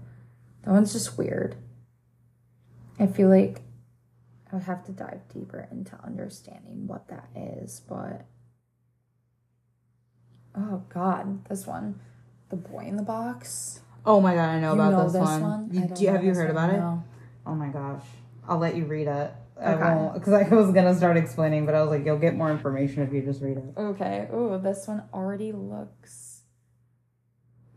[0.64, 1.56] That one's just weird.
[3.00, 3.62] I feel like
[4.52, 8.26] I would have to dive deeper into understanding what that is, but
[10.58, 12.02] oh god, this one,
[12.52, 13.80] the boy in the box.
[14.06, 15.42] Oh my god, I know You about know this, this one.
[15.42, 15.70] one?
[15.72, 16.78] You, don't you, have you heard about it?
[16.78, 17.04] no.
[17.46, 18.04] Oh my gosh.
[18.48, 19.32] I'll let you read it.
[19.60, 19.96] I Okay.
[19.96, 23.04] won't, because I was gonna start explaining, but I was like, you'll get more information
[23.04, 23.64] if you just read it.
[23.78, 24.28] Okay.
[24.34, 26.42] Ooh, this one already looks.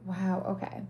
[0.04, 0.44] Wow.
[0.62, 0.82] Okay.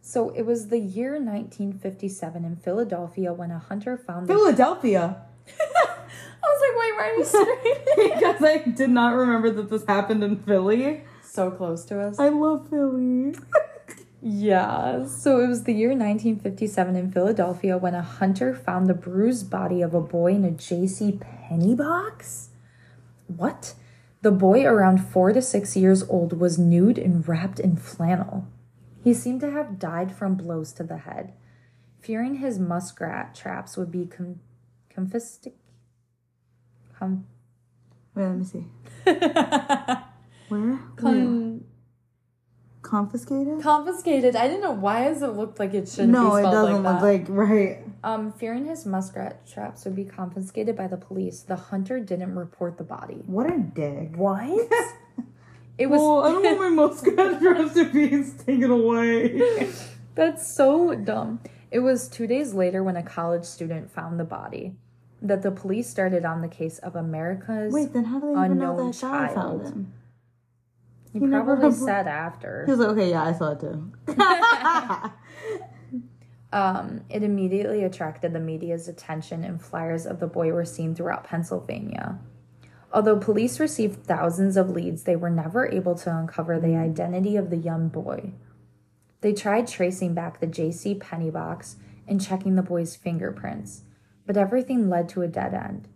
[0.00, 4.34] So it was the year 1957 in Philadelphia when a hunter found the.
[4.34, 5.22] Philadelphia.
[5.48, 7.24] I was like, wait, why are you
[7.96, 8.14] straight?
[8.14, 11.02] because I did not remember that this happened in Philly.
[11.36, 12.18] So close to us.
[12.18, 13.34] I love Philly.
[14.22, 19.50] Yeah, so it was the year 1957 in Philadelphia when a hunter found the bruised
[19.50, 21.20] body of a boy in a J.C.
[21.20, 22.48] Penney box.
[23.28, 23.74] What?
[24.22, 28.48] The boy, around four to six years old, was nude and wrapped in flannel.
[29.04, 31.34] He seemed to have died from blows to the head.
[32.00, 34.40] Fearing his muskrat traps would be con-
[34.92, 35.58] confiscated.
[36.98, 37.26] Com-
[38.14, 38.64] Wait, let me see.
[40.48, 40.78] Where?
[40.96, 41.64] Con-
[42.82, 43.60] Confiscated?
[43.62, 44.36] confiscated.
[44.36, 47.02] I didn't know why does it look like it shouldn't No, be it doesn't like
[47.02, 47.78] look like right.
[48.04, 52.78] Um, fearing his muskrat traps would be confiscated by the police, the hunter didn't report
[52.78, 53.24] the body.
[53.26, 54.10] What a dick.
[54.14, 54.48] What?
[55.78, 56.00] it was.
[56.00, 58.08] Well, I don't want my muskrat traps to be
[58.44, 59.68] taken away.
[60.14, 61.40] That's so dumb.
[61.72, 64.76] It was two days later when a college student found the body
[65.20, 67.72] that the police started on the case of America's.
[67.72, 69.62] Wait, then how do they even know that guy found child.
[69.64, 69.92] him?
[71.20, 72.64] He he probably said He after.
[72.68, 73.92] was like, okay, yeah, I saw it too.
[76.52, 81.24] Um, it immediately attracted the media's attention, and flyers of the boy were seen throughout
[81.24, 82.18] Pennsylvania.
[82.92, 87.50] Although police received thousands of leads, they were never able to uncover the identity of
[87.50, 88.32] the young boy.
[89.20, 90.94] They tried tracing back the J.C.
[90.94, 91.76] Penney box
[92.06, 93.82] and checking the boy's fingerprints,
[94.24, 95.88] but everything led to a dead end.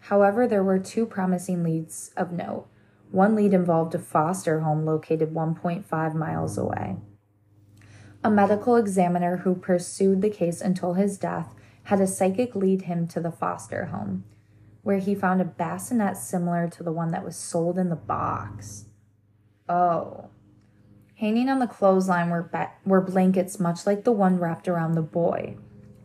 [0.00, 2.66] However, there were two promising leads of note.
[3.10, 6.96] One lead involved a foster home located 1.5 miles away.
[8.24, 13.06] A medical examiner who pursued the case until his death had a psychic lead him
[13.08, 14.24] to the foster home,
[14.82, 18.86] where he found a bassinet similar to the one that was sold in the box.
[19.68, 20.30] Oh.
[21.16, 25.02] Hanging on the clothesline were, ba- were blankets much like the one wrapped around the
[25.02, 25.56] boy.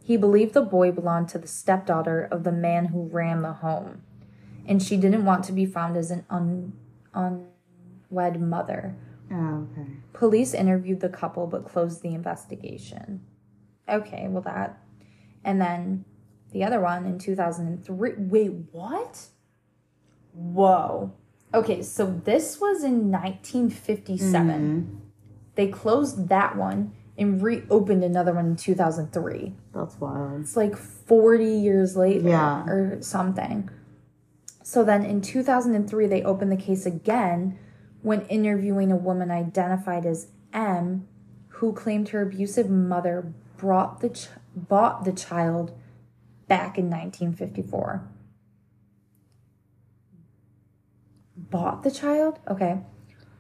[0.04, 4.02] He believed the boy belonged to the stepdaughter of the man who ran the home,
[4.68, 6.74] and she didn't want to be found as an un-
[7.14, 8.96] unwed mother.
[9.32, 9.88] oh, okay.
[10.14, 13.22] Police interviewed the couple but closed the investigation.
[13.88, 14.82] Okay, well, that.
[15.44, 16.06] And then
[16.52, 18.14] the other one in 2003.
[18.18, 19.28] Wait, what?
[20.34, 21.14] Whoa.
[21.54, 24.48] Okay, so this was in 1957.
[24.48, 24.96] Mm-hmm.
[25.56, 29.54] They closed that one and reopened another one in 2003.
[29.74, 30.42] That's wild.
[30.42, 32.64] It's like 40 years later Yeah.
[32.66, 33.70] or something.
[34.64, 37.58] So then in 2003, they opened the case again
[38.02, 41.08] when interviewing a woman identified as M,
[41.48, 45.72] who claimed her abusive mother brought the ch- bought the child
[46.48, 48.08] back in 1954.
[51.36, 52.40] Bought the child?
[52.48, 52.80] Okay.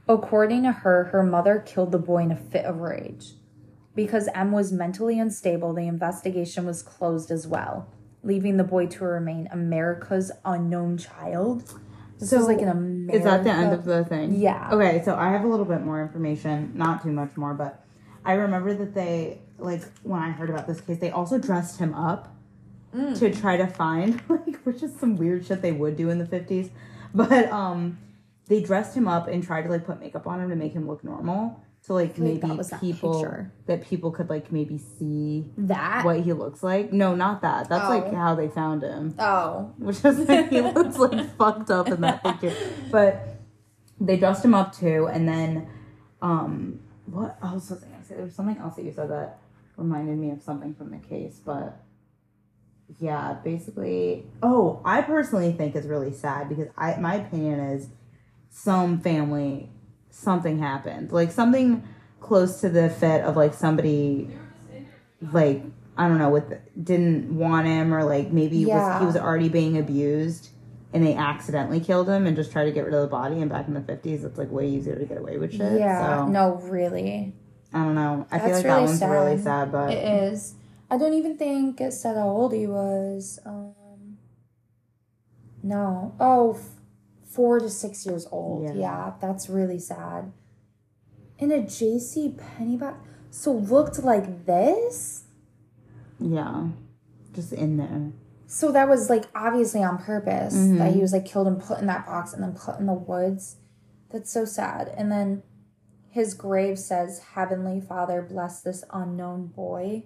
[0.07, 3.33] According to her, her mother killed the boy in a fit of rage.
[3.95, 7.87] Because M was mentally unstable, the investigation was closed as well,
[8.23, 11.73] leaving the boy to remain America's unknown child.
[12.19, 13.17] This is like an America.
[13.17, 14.35] Is that the end of the thing?
[14.35, 14.69] Yeah.
[14.71, 17.85] Okay, so I have a little bit more information, not too much more, but
[18.25, 21.93] I remember that they like when I heard about this case, they also dressed him
[21.93, 22.35] up
[23.15, 26.25] to try to find like which is some weird shit they would do in the
[26.25, 26.69] 50s.
[27.13, 27.97] But um
[28.47, 30.87] they dressed him up and tried to like put makeup on him to make him
[30.87, 31.63] look normal.
[31.81, 36.03] So like maybe that was that people that people could like maybe see that?
[36.05, 36.91] what he looks like.
[36.93, 37.69] No, not that.
[37.69, 38.15] That's like Oh.
[38.15, 39.73] how they found him Oh.
[39.77, 42.53] which is like he looks like fucked up in that picture.
[42.91, 43.27] But
[43.99, 45.67] they dressed him up too, and then
[46.21, 48.15] um what else was I gonna say?
[48.15, 49.39] There was something else that you said that
[49.77, 51.79] reminded me of something from the case, but
[52.99, 57.87] yeah, basically oh, I personally think it's really sad because I my opinion is
[58.49, 59.69] some family
[60.19, 61.11] something happened.
[61.11, 61.87] Like something
[62.19, 64.29] close to the fit of like somebody
[65.21, 65.63] like
[65.97, 69.77] I don't know, with didn't want him or like maybe was, he was already being
[69.77, 70.49] abused
[70.93, 73.41] and they accidentally killed him and just tried to get rid of the body.
[73.41, 75.79] And back in the fifties, it's like way easier to get away with shit.
[75.79, 76.25] Yeah.
[76.25, 77.33] so, No, really.
[77.73, 78.25] I don't know.
[78.31, 79.11] I feel That's like that one's sad.
[79.11, 80.55] really sad, but It is.
[80.89, 83.39] I don't even think it said how old he was.
[83.45, 84.17] Um,
[85.61, 86.15] no.
[86.19, 86.57] Oh,
[87.33, 88.63] four to six years old.
[88.63, 88.73] Yeah.
[88.73, 90.31] Yeah, that's really sad.
[91.37, 92.35] In a J.C.
[92.37, 92.97] Penney box.
[93.31, 95.23] So looked like this?
[96.19, 96.69] yeah,
[97.33, 98.11] just in there.
[98.47, 100.77] So that was like obviously on purpose Mm-hmm.
[100.79, 102.93] that he was like killed and put in that box and then put in the
[102.93, 103.57] woods.
[104.11, 104.91] That's so sad.
[104.97, 105.43] And then
[106.09, 110.05] his grave says, Heavenly Father, bless this unknown boy.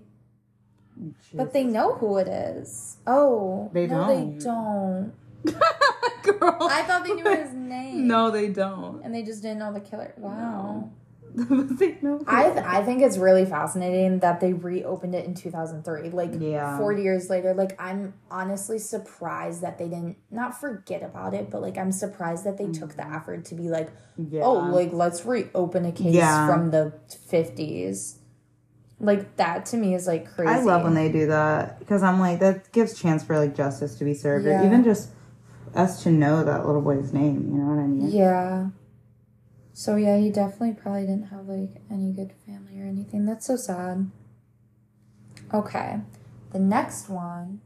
[1.33, 2.97] But they know who it is.
[3.07, 4.37] Oh, They no, don't.
[4.37, 5.13] they don't.
[6.23, 6.57] Girl.
[6.61, 8.07] I thought they knew his name.
[8.07, 9.01] no, they don't.
[9.03, 10.13] and they just didn't know the killer.
[10.17, 10.89] Wow.
[11.35, 12.23] no.
[12.27, 16.77] I th- I think it's really fascinating that they reopened it in 2003 like Yeah.
[16.77, 21.63] 40 years later like I'm honestly surprised that they didn't not forget about it but
[21.63, 23.15] like I'm surprised that they took the mm-hmm.
[23.15, 24.43] effort to be like Yeah.
[24.43, 26.45] oh like let's reopen a case Yeah.
[26.45, 26.93] from the
[27.31, 28.17] 50s
[28.99, 32.19] like that to me is like crazy I love when they do that because I'm
[32.19, 35.09] like that gives chance for like justice to be served, or even just
[35.75, 37.49] us to know that little boy's name.
[37.51, 38.09] You know what I mean?
[38.11, 38.67] Yeah.
[39.73, 43.25] So yeah, he definitely probably didn't have like any good family or anything.
[43.25, 44.09] That's so sad.
[45.53, 45.99] Okay.
[46.51, 47.61] The next one,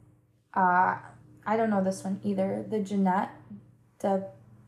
[0.53, 0.97] uh
[1.45, 2.65] I don't know this one either.
[2.69, 3.29] The Jeanette
[3.99, 4.23] De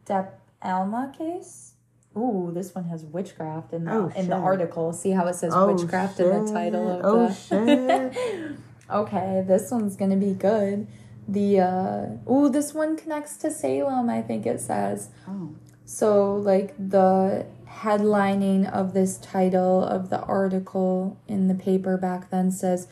[0.06, 0.28] De
[0.62, 1.74] Palma case.
[2.18, 4.92] Ooh, this one has witchcraft in the Oh, in the article.
[4.94, 8.58] See how it says Oh, witchcraft in the title of Oh, the shit.
[8.92, 10.88] Okay, this one's gonna be good.
[11.32, 15.10] The uh ooh, this one connects to Salem, I think it says.
[15.28, 15.56] Oh.
[15.86, 22.52] So, like, the headlining of this title of the article in the paper back then
[22.52, 22.88] says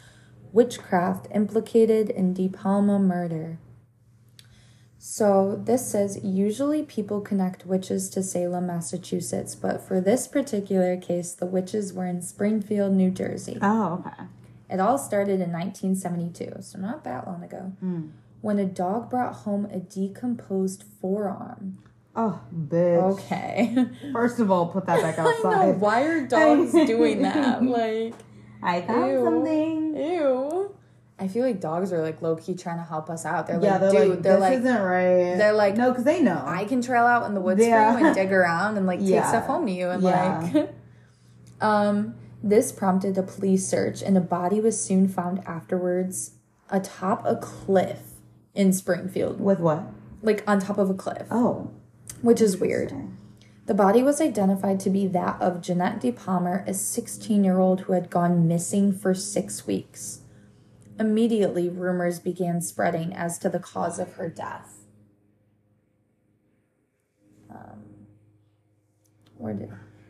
[0.52, 3.60] Witchcraft implicated in De Palma murder.
[4.98, 11.34] So, this says usually people connect witches to Salem, Massachusetts, but for this particular case,
[11.34, 13.60] the witches were in Springfield, New Jersey.
[13.62, 14.24] Oh, okay.
[14.72, 17.74] It all started in 1972, so not that long ago,
[18.42, 21.78] when a dog brought home a decomposed forearm.
[22.16, 23.14] Oh, bitch.
[23.14, 23.86] Okay.
[24.14, 25.30] First of all, put that back I know.
[25.30, 25.80] outside.
[25.80, 27.64] Why are dogs doing that?
[27.64, 28.14] Like,
[28.64, 29.24] I found Ew.
[29.24, 29.96] something.
[29.98, 30.74] ew.
[31.20, 33.48] I feel like dogs are like low key trying to help us out.
[33.48, 35.36] They're Yeah, like, they're dude, like, they're this like, isn't right.
[35.38, 36.44] they're like, no, because they know.
[36.46, 37.94] I can trail out in the woods Yeah.
[37.94, 40.50] for you and dig around and like take stuff home to you and Yeah.
[40.54, 40.70] like.
[41.62, 46.32] um, this prompted a police search, and a body was soon found afterwards
[46.70, 48.07] atop a cliff
[48.58, 49.84] in Springfield, With what?
[50.24, 51.70] like on top of a cliff, Oh.
[52.22, 52.92] which is weird.
[53.68, 57.82] The body was identified to be that of Jeanette De Palmer, a 16 year old
[57.82, 60.22] who had gone missing for six weeks.
[61.00, 64.86] Immediately, rumors began spreading as to the cause of her death.
[67.52, 67.84] Um,
[69.38, 69.70] where did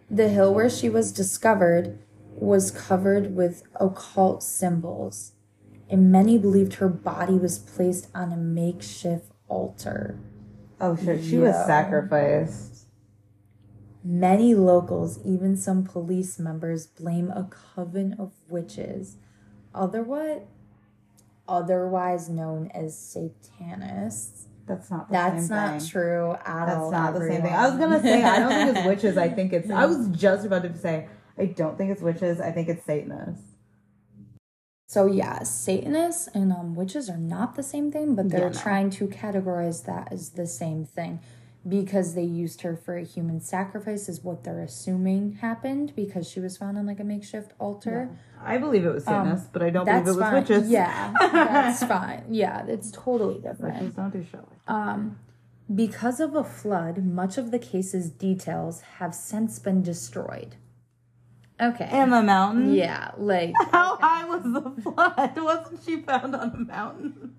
[0.10, 2.00] the hill where she was discovered
[2.34, 5.34] was covered with occult symbols,
[5.90, 10.20] and many believed her body was placed on a makeshift altar.
[10.80, 11.24] Oh, shit.
[11.24, 12.86] She was sacrificed.
[14.04, 17.44] Many locals, even some police members, blame a
[17.76, 19.18] coven of witches,
[19.76, 20.42] otherwise,
[21.48, 24.46] otherwise known as Satanists.
[24.66, 25.90] That's not the That's not thing.
[25.90, 26.92] true at That's all.
[26.92, 27.54] That's not the same thing.
[27.54, 29.18] I was gonna say I don't think it's witches.
[29.18, 29.70] I think it's.
[29.70, 31.08] I was just about to say
[31.38, 32.42] I don't think it's witches.
[32.42, 33.44] I think it's Satanists.
[34.90, 38.60] So yeah, Satanists and um, witches are not the same thing, but they're Yeah, no.
[38.60, 41.20] trying to categorize that as the same thing
[41.68, 46.40] because they used her for a human sacrifice is what they're assuming happened because she
[46.40, 48.10] was found on like a makeshift altar.
[48.42, 50.34] I believe it was Satanists, but I don't believe it was fine.
[50.36, 50.70] witches.
[50.70, 52.24] Yeah, that's fine.
[52.30, 53.80] Yeah, it's totally different.
[53.82, 54.70] Witches don't do shit like.
[54.74, 55.20] Um,
[55.76, 60.56] because of a flood, much of the case's details have since been destroyed.
[61.60, 61.90] Okay.
[62.02, 62.74] In the mountain.
[62.74, 65.36] yeah, like How high was the flood?
[65.38, 67.36] Wasn't she found on a mountain?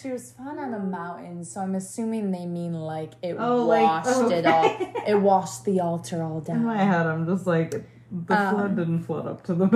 [0.00, 3.82] she was found on a mountain, so I'm assuming they mean like it Oh, like,
[3.82, 4.76] washed it all.
[5.06, 6.56] It washed the altar all down.
[6.56, 6.88] In my down.
[6.88, 9.66] head, I'm just like, the Um, flood didn't flood up to the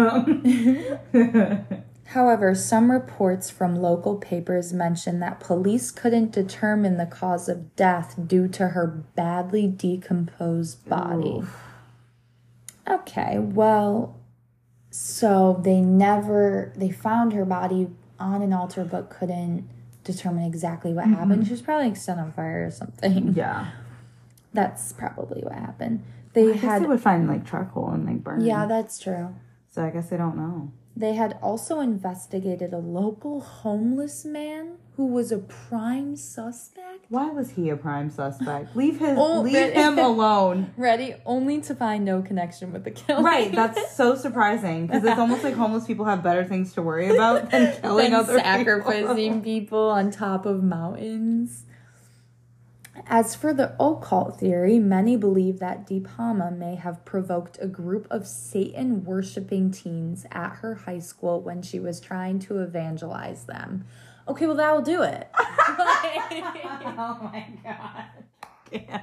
[1.13, 1.85] mountain.
[2.07, 8.17] However, some reports from local papers mention that police couldn't determine the cause of death
[8.27, 11.43] due to her badly decomposed body.
[12.91, 14.19] Okay, well,
[14.91, 17.89] so they never they found her body
[18.19, 19.69] on an altar but couldn't
[20.05, 21.15] determine exactly what mm-hmm.
[21.15, 21.47] happened.
[21.47, 23.35] She was probably like set on fire or something.
[23.35, 23.71] yeah.
[24.53, 26.03] That's probably what happened.
[26.33, 28.41] They guess had they would find like charcoal and like burn.
[28.45, 29.35] Yeah, that's true.
[29.69, 30.73] So I guess they don't know.
[30.97, 37.07] They had also investigated a local homeless man who was a prime suspect.
[37.09, 38.77] Why was he a prime suspect?
[38.77, 40.75] Leave his Oh, leave him alone.
[40.77, 43.25] Ready only to find no connection with the killing.
[43.25, 47.09] Right, that's so surprising because it's almost like homeless people have better things to worry
[47.09, 49.41] about than killing Than other sacrificing people.
[49.41, 51.65] people on top of mountains.
[53.07, 58.07] As for the occult theory, many believe that De Palma may have provoked a group
[58.11, 63.87] of Satan worshipping teens at her high school when she was trying to evangelize them.
[64.29, 65.29] Okay, well, that will do it.
[65.39, 68.05] oh my god.
[68.73, 69.01] Yeah.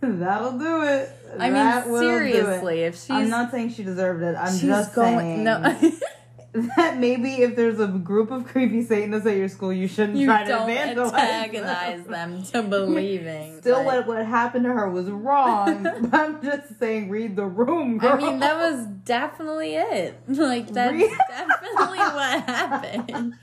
[0.00, 1.10] That'll do it.
[1.38, 3.10] I mean, that seriously, if she's.
[3.10, 4.34] I'm not saying she deserved it.
[4.36, 5.44] I'm she's just going saying.
[5.44, 5.60] no
[6.52, 10.26] that maybe if there's a group of creepy Satanists at your school, you shouldn't You
[10.26, 12.42] try to vandalize antagonize them.
[12.42, 13.60] them to believing.
[13.60, 15.82] Still, but- what what happened to her was wrong.
[15.82, 18.12] but I'm just saying, read the room, girl.
[18.12, 20.18] I mean, that was definitely it.
[20.28, 23.34] Like, that's definitely what happened.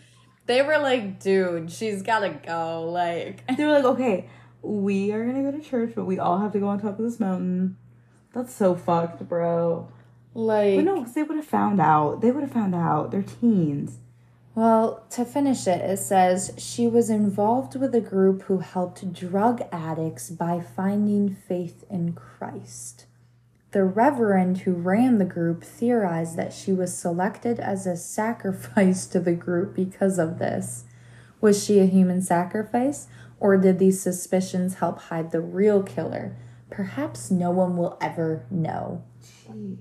[0.49, 2.89] They were like, dude, she's gotta go.
[2.91, 4.27] Like, They were like, okay,
[4.63, 7.05] we are gonna go to church, but we all have to go on top of
[7.05, 7.77] this mountain.
[8.33, 9.87] That's so fucked, bro.
[10.33, 12.21] like, But no, 'cause they would have found out.
[12.21, 13.11] They would have found out.
[13.11, 13.99] They're teens.
[14.55, 19.61] Well, to finish it, it says she was involved with a group who helped drug
[19.71, 23.05] addicts by finding faith in Christ.
[23.71, 29.19] The reverend who ran the group theorized that she was selected as a sacrifice to
[29.19, 30.85] the group because of this.
[31.39, 33.07] Was she a human sacrifice,
[33.39, 36.35] or did these suspicions help hide the real killer?
[36.69, 39.03] Perhaps no one will ever know.
[39.23, 39.77] Jeez.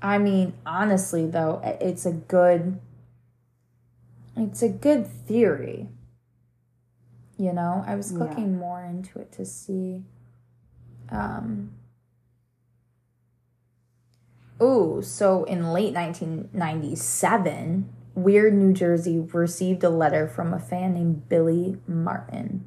[0.00, 2.78] I mean, honestly, though, it's a good.
[4.36, 5.88] It's a good theory.
[7.38, 8.18] You know, I was Yeah.
[8.18, 10.04] looking more into it to see.
[11.08, 11.70] Um.
[14.64, 21.28] Ooh, so in late 1997, Weird, New Jersey received a letter from a fan named
[21.28, 22.64] Billy Martin.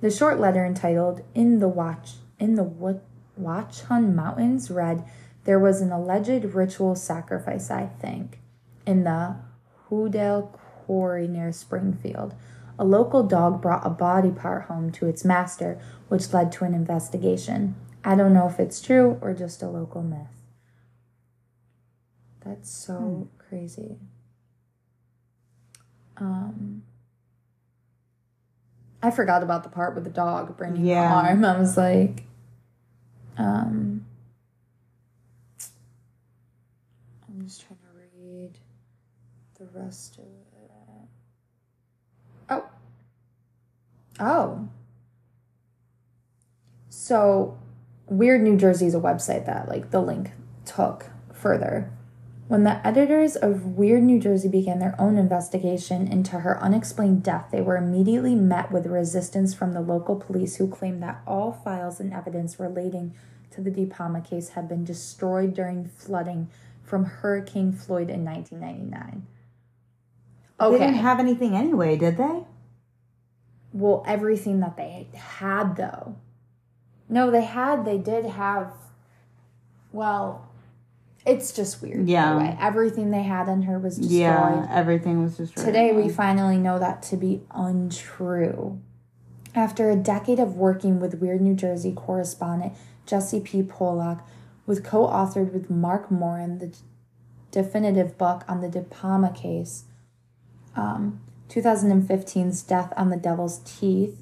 [0.00, 2.94] The short letter entitled "In the Watch in the Wa-
[3.38, 5.04] Watchung Mountains" read,
[5.44, 8.40] "There was an alleged ritual sacrifice, I think,
[8.84, 9.36] in the
[9.88, 10.48] Houdaille
[10.86, 12.34] Quarry near Springfield.
[12.76, 15.78] A local dog brought a body part home to its master,
[16.08, 17.76] which led to an investigation.
[18.02, 20.39] I don't know if it's true or just a local myth."
[22.44, 23.98] That's so crazy.
[26.16, 26.82] Um.
[29.02, 31.08] I forgot about the part with the dog bringing Yeah.
[31.08, 31.42] the arm.
[31.44, 32.24] I was like,
[33.38, 34.04] um,
[37.26, 38.58] I'm just trying to read
[39.58, 40.70] the rest of it.
[42.50, 42.64] Oh.
[44.18, 44.68] Oh.
[46.90, 47.56] So,
[48.06, 50.32] Weird New Jersey is a website that, like, the link
[50.66, 51.90] took further.
[52.50, 57.46] When the editors of Weird New Jersey began their own investigation into her unexplained death,
[57.52, 62.00] they were immediately met with resistance from the local police who claimed that all files
[62.00, 63.14] and evidence relating
[63.52, 66.48] to the De Palma case had been destroyed during flooding
[66.82, 69.28] from Hurricane Floyd in 1999.
[70.58, 70.72] Okay.
[70.72, 72.42] They didn't have anything anyway, did they?
[73.72, 76.16] Well, everything that they had, though.
[77.08, 78.72] No, they had, they did have,
[79.92, 80.49] well,
[81.26, 82.08] it's just weird.
[82.08, 82.56] Yeah.
[82.60, 84.18] Everything they had in her was destroyed.
[84.18, 85.66] Yeah, everything was destroyed.
[85.66, 88.80] Today, we finally know that to be untrue.
[89.54, 92.72] After a decade of working with Weird New Jersey correspondent
[93.04, 93.62] Jesse P.
[93.62, 94.20] Pollack,
[94.66, 96.72] was co authored with Mark Moran the
[97.50, 99.84] definitive book on the De Palma case,
[100.76, 104.19] um, 2015's Death on the Devil's Teeth,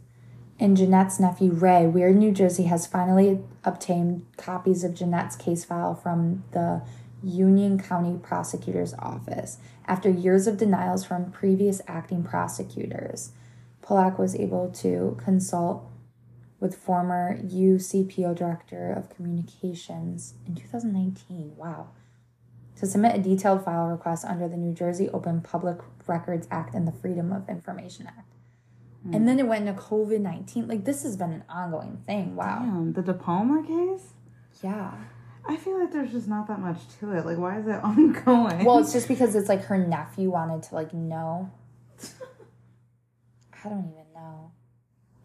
[0.61, 5.95] and Jeanette's nephew Ray, Weird New Jersey has finally obtained copies of Jeanette's case file
[5.95, 6.83] from the
[7.23, 9.59] Union County Prosecutor's Office.
[9.87, 13.33] After years of denials from previous acting prosecutors,
[13.83, 15.89] Pollack was able to consult
[16.61, 21.55] with former UCPO Director of Communications in 2019.
[21.57, 21.89] Wow.
[22.77, 26.87] To submit a detailed file request under the New Jersey Open Public Records Act and
[26.87, 28.38] the Freedom of Information Act.
[29.13, 29.41] And then mm.
[29.41, 30.69] it went into COVID 19.
[30.69, 32.37] Like, this has been an ongoing thing.
[32.37, 32.61] Wow.
[32.61, 34.13] Damn, the De Palma case?
[34.63, 34.93] Yeah.
[35.47, 37.25] I feel like there's just not that much to it.
[37.25, 38.65] Like, why is it ongoing?
[38.65, 41.51] Well, it's just because it's like her nephew wanted to, like, know.
[43.65, 44.53] I don't even know.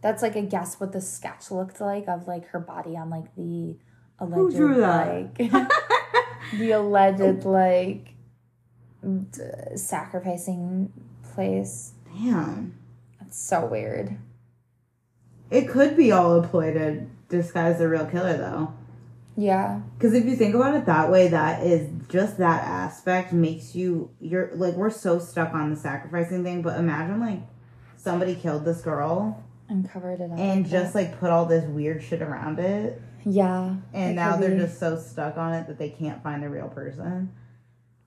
[0.02, 3.34] That's like a guess what the sketch looked like of like her body on like
[3.36, 3.78] the
[4.20, 5.40] alleged drew that?
[5.40, 5.52] like
[6.58, 8.14] the alleged like
[9.32, 9.42] d-
[9.76, 10.92] sacrificing
[11.34, 11.94] place.
[12.06, 12.78] Damn.
[13.34, 14.18] So weird.
[15.50, 18.74] It could be all a ploy to disguise the real killer, though.
[19.36, 19.82] Yeah.
[19.98, 24.12] Because if you think about it that way, that is just that aspect makes you
[24.20, 26.62] you're like we're so stuck on the sacrificing thing.
[26.62, 27.42] But imagine like
[27.98, 30.38] somebody killed this girl And covered it up.
[30.38, 31.00] and like just that.
[31.10, 33.78] like put all this weird shit around it, yeah.
[33.94, 34.58] and now they're be.
[34.60, 37.34] just so stuck on it that they can't find the real person.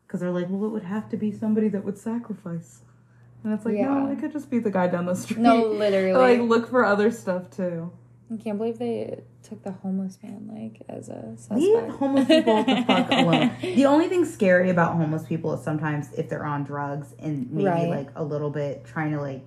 [0.07, 2.83] Because they're like, well, it would have to be somebody that would sacrifice.
[3.47, 4.13] And it's like, no, Yeah.
[4.13, 5.39] it could just be the guy down the street.
[5.39, 6.37] No, literally.
[6.39, 7.93] like, look for other stuff too.
[8.33, 11.61] I can't believe they took the homeless man like as a suspect.
[11.61, 13.53] Leave homeless people the fuck alone.
[13.63, 17.69] The only thing scary about homeless people is sometimes if they're on drugs and maybe
[17.69, 17.89] Right.
[17.89, 19.45] like a little bit trying to like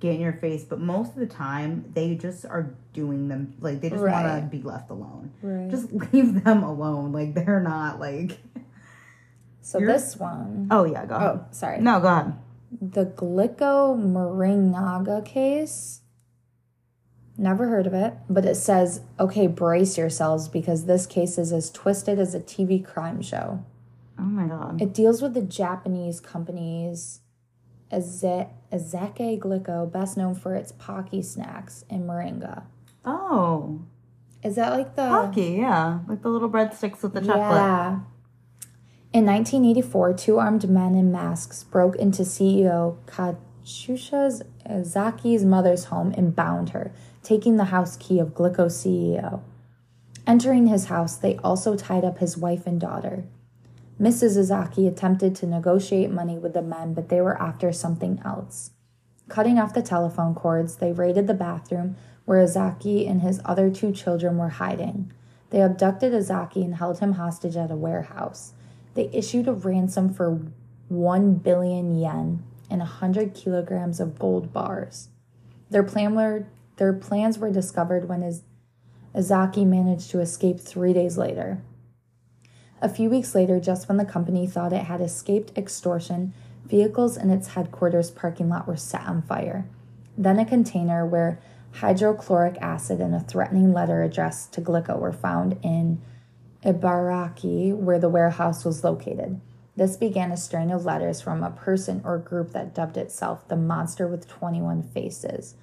[0.00, 3.80] get in your face, but most of the time they just are doing them like
[3.80, 5.30] they just want to be left alone.
[5.40, 5.70] Right.
[5.70, 7.12] Just leave them alone.
[7.12, 8.38] Like they're not like
[9.62, 11.30] So You're- this one, Oh yeah, go oh, ahead.
[11.40, 11.80] oh, sorry.
[11.80, 12.34] No, go ahead.
[12.70, 16.02] The Glico Morinaga case.
[17.36, 21.70] Never heard of it, but it says, okay, brace yourselves because this case is as
[21.70, 23.64] twisted as a TV crime show.
[24.18, 24.80] Oh my god.
[24.82, 27.20] It deals with the Japanese companies
[27.90, 32.64] Ezaki Glico, best known for its Pocky snacks and Morinaga.
[33.04, 33.80] Oh,
[34.42, 37.38] Is that like the Pocky, yeah, like the little breadsticks with the chocolate.
[37.38, 38.00] Yeah.
[39.12, 46.14] In 1984, two armed men in masks broke into CEO Katsuhisa uh, Zaki's mother's home
[46.16, 46.92] and bound her,
[47.24, 49.42] taking the house key of Glico's CEO.
[50.28, 53.24] Entering his house, they also tied up his wife and daughter.
[54.00, 54.38] Mrs.
[54.38, 58.70] Azaki attempted to negotiate money with the men, but they were after something else.
[59.28, 61.96] Cutting off the telephone cords, they raided the bathroom
[62.26, 65.12] where Azaki and his other two children were hiding.
[65.50, 68.52] They abducted Azaki and held him hostage at a warehouse.
[68.94, 70.40] They issued a ransom for
[70.88, 75.08] 1 billion yen and 100 kilograms of gold bars.
[75.70, 78.40] Their, plan were, their plans were discovered when
[79.14, 81.62] Azaki managed to escape three days later.
[82.82, 86.32] A few weeks later, just when the company thought it had escaped extortion,
[86.64, 89.66] vehicles in its headquarters parking lot were set on fire.
[90.16, 91.40] Then a container where
[91.74, 96.00] hydrochloric acid and a threatening letter addressed to Glico were found in
[96.64, 99.40] Ibaraki, where the warehouse was located.
[99.76, 103.56] This began a string of letters from a person or group that dubbed itself the
[103.56, 105.54] Monster with 21 Faces,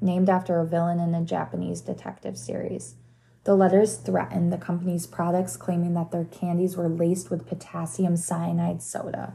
[0.00, 2.94] named after a villain in a Japanese detective series.
[3.42, 8.80] The letters threatened the company's products, claiming that their candies were laced with potassium cyanide
[8.80, 9.34] soda.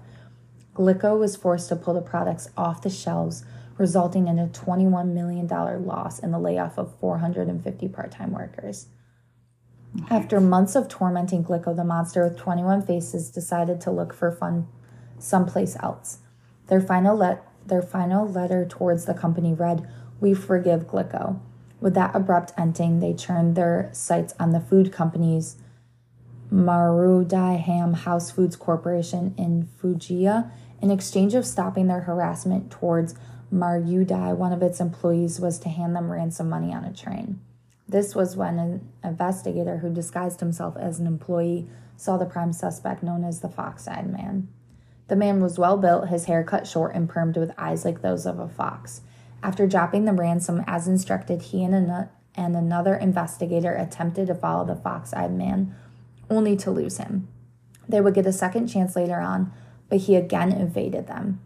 [0.73, 3.43] Glico was forced to pull the products off the shelves,
[3.77, 8.87] resulting in a $21 million loss and the layoff of 450 part time workers.
[10.09, 14.67] After months of tormenting Glico, the monster with 21 faces decided to look for fun
[15.17, 16.19] someplace else.
[16.67, 19.87] Their final, let- their final letter towards the company read,
[20.21, 21.37] We forgive Glico.
[21.81, 25.57] With that abrupt ending, they turned their sights on the food companies
[26.51, 30.49] Marudai Ham House Foods Corporation in Fujiya.
[30.81, 33.15] In exchange of stopping their harassment towards
[33.53, 37.39] Marudai, one of its employees was to hand them ransom money on a train.
[37.89, 41.67] This was when an investigator who disguised himself as an employee
[41.97, 44.47] saw the prime suspect known as the Fox-eyed Man.
[45.07, 48.27] The man was well built, his hair cut short and permed with eyes like those
[48.27, 49.01] of a fox.
[49.41, 54.67] After dropping the ransom as instructed, he and, an- and another investigator attempted to follow
[54.67, 55.73] the fox-eyed man,
[56.29, 57.27] only to lose him.
[57.87, 59.51] They would get a second chance later on,
[59.89, 61.41] but he again evaded them.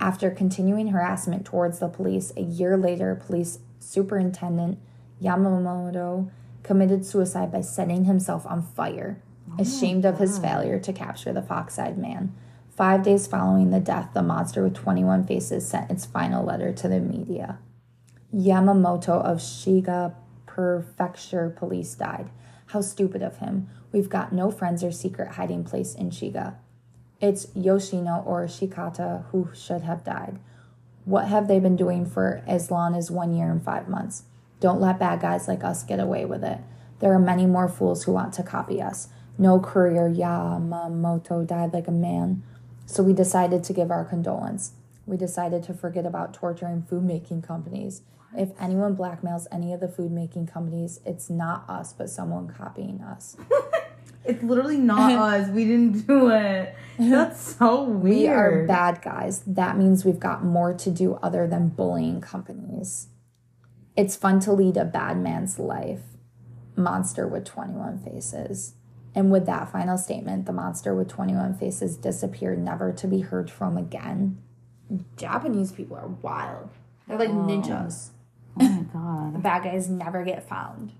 [0.00, 4.78] After continuing harassment towards the police, a year later, police superintendent
[5.22, 6.30] Yamamoto
[6.62, 11.42] committed suicide by setting himself on fire, oh ashamed of his failure to capture the
[11.42, 12.34] fox-eyed man.
[12.76, 16.88] Five days following the death, the monster with 21 faces sent its final letter to
[16.88, 17.58] the media.
[18.34, 20.14] Yamamoto of Shiga
[20.46, 22.30] Prefecture Police died.
[22.66, 23.68] How stupid of him.
[23.92, 26.54] We've got no friends or secret hiding place in Shiga.
[27.20, 30.38] It's Yoshino or Shikata who should have died.
[31.04, 34.22] What have they been doing for as long as one year and five months?
[34.60, 36.58] Don't let bad guys like us get away with it.
[37.00, 39.08] There are many more fools who want to copy us.
[39.38, 42.42] No courier Yamamoto died like a man.
[42.84, 44.72] So we decided to give our condolence.
[45.06, 48.02] We decided to forget about torturing food making companies.
[48.36, 53.00] If anyone blackmails any of the food making companies, it's not us, but someone copying
[53.00, 53.36] us.
[54.22, 55.48] It's literally not us.
[55.48, 56.74] We didn't do it.
[56.98, 58.02] That's so weird.
[58.20, 59.40] We are bad guys.
[59.46, 63.08] That means we've got more to do other than bullying companies.
[63.96, 66.02] It's fun to lead a bad man's life.
[66.76, 68.74] Monster with 21 faces.
[69.14, 73.50] And with that final statement, the monster with 21 faces disappeared, never to be heard
[73.50, 74.40] from again.
[75.16, 76.70] Japanese people are wild.
[77.08, 78.10] They're like ninjas.
[78.58, 79.34] Oh my god.
[79.34, 80.92] The bad guys never get found.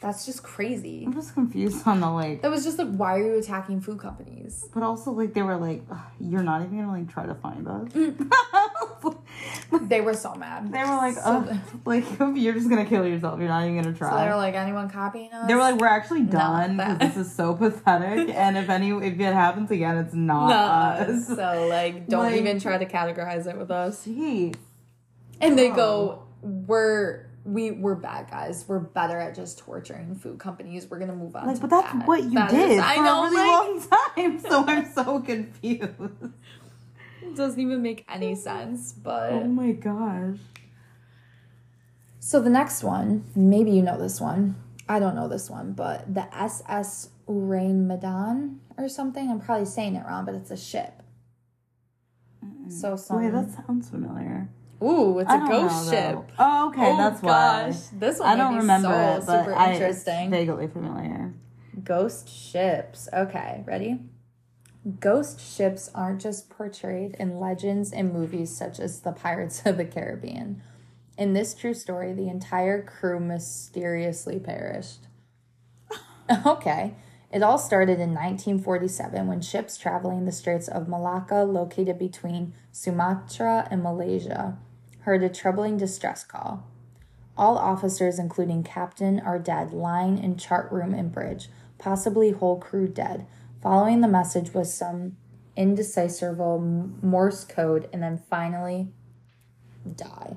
[0.00, 1.04] That's just crazy.
[1.06, 3.98] I'm just confused on the like, That was just like, why are you attacking food
[3.98, 4.68] companies?
[4.74, 5.82] but also like they were like,
[6.20, 7.88] you're not even gonna like try to find us.
[7.92, 8.30] Mm.
[9.82, 10.72] They were so mad.
[10.72, 13.38] they were like, oh, like you're just gonna kill yourself.
[13.38, 14.10] You're not even gonna try.
[14.10, 15.46] So they were like, anyone copying us?
[15.46, 18.34] They were like, we're actually done because this is so pathetic.
[18.34, 21.26] And if any, if it happens again, it's not us.
[21.28, 24.06] So like, don't Like- even try to categorize it with us.
[24.06, 28.64] And they go, we're we we're bad guys.
[28.66, 30.86] We're better at just torturing food companies.
[30.90, 31.46] We're gonna move on.
[31.46, 32.06] Like, but that's that.
[32.06, 34.38] what you That did is- for I know, a really like, long time.
[34.40, 35.90] So I'm so confused.
[37.22, 38.92] it doesn't even make any sense.
[38.92, 40.38] But Oh my gosh.
[42.18, 44.56] So the next one, maybe you know this one.
[44.88, 48.60] I don't know this one, but the SS Ourang Medan.
[48.76, 49.30] or something.
[49.30, 51.02] I'm probably saying it wrong, but it's a ship.
[52.68, 53.22] So some.
[53.22, 54.48] Wait, that sounds familiar.
[54.82, 56.32] Ooh, it's a ghost know, ship.
[56.38, 57.70] Oh, okay, Oh, that's why.
[57.70, 57.80] gosh.
[57.92, 60.30] This one I don't remember so it, but super I, it's interesting.
[60.30, 61.34] vaguely familiar.
[61.82, 63.08] Ghost ships.
[63.12, 64.00] Okay, ready?
[65.00, 69.84] Ghost ships aren't just portrayed in legends and movies such as the Pirates of the
[69.84, 70.62] Caribbean.
[71.18, 75.06] In this true story, the entire crew mysteriously perished.
[76.46, 76.94] okay.
[77.32, 83.66] It all started in 1947 when ships traveling the Straits of Malacca, located between Sumatra
[83.70, 84.58] and Malaysia,
[85.06, 86.66] heard a troubling distress call.
[87.38, 91.48] All officers, including captain, are dead, lying in chart room and bridge,
[91.78, 93.24] possibly whole crew dead.
[93.62, 95.16] Following the message was some
[95.56, 96.58] indecipherable
[97.02, 98.88] Morse code, and then finally
[99.94, 100.36] die.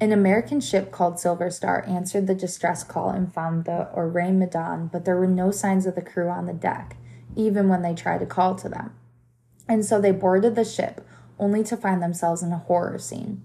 [0.00, 4.88] An American ship called Silver Star answered the distress call and found the Ourang Medan,
[4.88, 6.96] but there were no signs of the crew on the deck,
[7.36, 8.92] even when they tried to call to them.
[9.68, 11.06] And so they boarded the ship,
[11.38, 13.42] only to find themselves in a horror scene.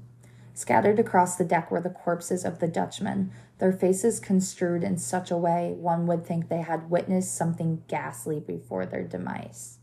[0.57, 3.29] Scattered across the deck were the corpses of the Dutchmen,
[3.59, 8.39] their faces construed in such a way one would think they had witnessed something ghastly
[8.39, 9.77] before their demise.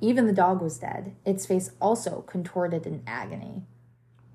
[0.00, 3.62] Even the dog was dead, its face also contorted in agony.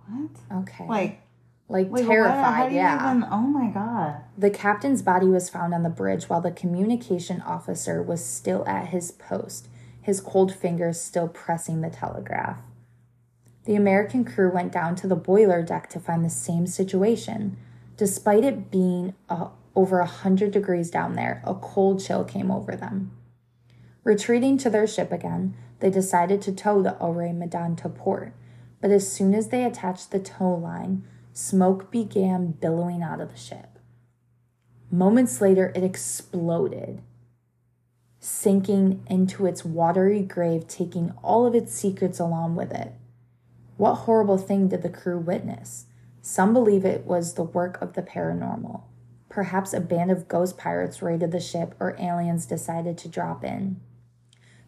[0.07, 0.61] What?
[0.61, 0.87] Okay.
[0.87, 1.21] Like,
[1.67, 3.11] like wait, terrified, What, how do you yeah.
[3.11, 4.21] even, oh my god.
[4.37, 8.87] The captain's body was found on the bridge while the communication officer was still at
[8.87, 9.67] his post,
[10.01, 12.59] his cold fingers still pressing the telegraph.
[13.65, 17.57] The American crew went down to the boiler deck to find the same situation.
[17.95, 22.75] Despite it being uh, over a 100 degrees down there, a cold chill came over
[22.75, 23.11] them.
[24.03, 28.33] Retreating to their ship again, they decided to tow the Ore Medan to port,
[28.81, 33.37] but as soon as they attached the tow line, smoke began billowing out of the
[33.37, 33.79] ship.
[34.91, 37.01] Moments later, it exploded,
[38.19, 42.93] sinking into its watery grave, taking all of its secrets along with it.
[43.83, 45.87] What horrible thing did the crew witness?
[46.21, 48.83] Some believe it was the work of the paranormal.
[49.27, 53.81] Perhaps a band of ghost pirates raided the ship or aliens decided to drop in.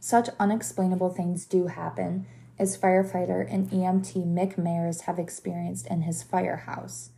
[0.01, 2.25] Such unexplainable things do happen,
[2.59, 7.11] as firefighter and EMT Mick Mayers have experienced in his firehouse.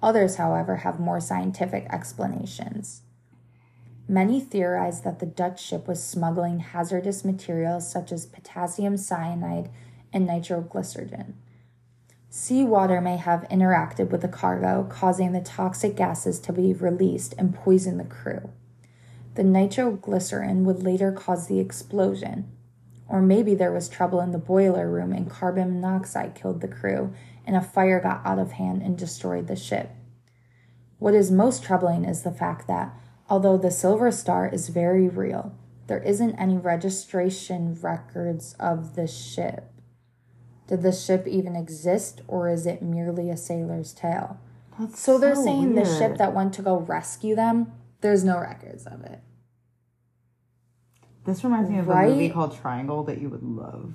[0.00, 3.02] Others, however, have more scientific explanations.
[4.06, 9.70] Many theorize that the Dutch ship was smuggling hazardous materials such as potassium cyanide
[10.12, 11.34] and nitroglycerin.
[12.30, 17.54] Seawater may have interacted with the cargo, causing the toxic gases to be released and
[17.54, 18.50] poison the crew.
[19.34, 22.50] The nitroglycerin would later cause the explosion.
[23.08, 27.12] Or maybe there was trouble in the boiler room and carbon monoxide killed the crew
[27.46, 29.90] and a fire got out of hand and destroyed the ship.
[30.98, 32.94] What is most troubling is the fact that,
[33.28, 35.54] although the Silver Star is very real,
[35.86, 39.71] there isn't any registration records of the ship.
[40.68, 44.38] Did the ship even exist, or is it merely a sailor's tale?
[44.78, 48.86] That's So they're saying the ship that went to go rescue them, there's no records
[48.86, 49.20] of it.
[51.24, 53.92] This reminds me of a movie called Triangle that you would love.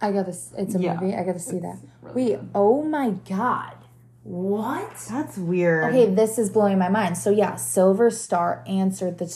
[0.00, 0.94] I gotta, it's a Yeah.
[1.00, 1.78] movie, I gotta see that.
[2.02, 2.48] Really Wait, good.
[2.54, 3.74] oh my god.
[4.22, 4.96] What?
[5.10, 5.84] That's weird.
[5.94, 7.16] Okay, this is blowing my mind.
[7.16, 9.26] So yeah, Silver Star answered the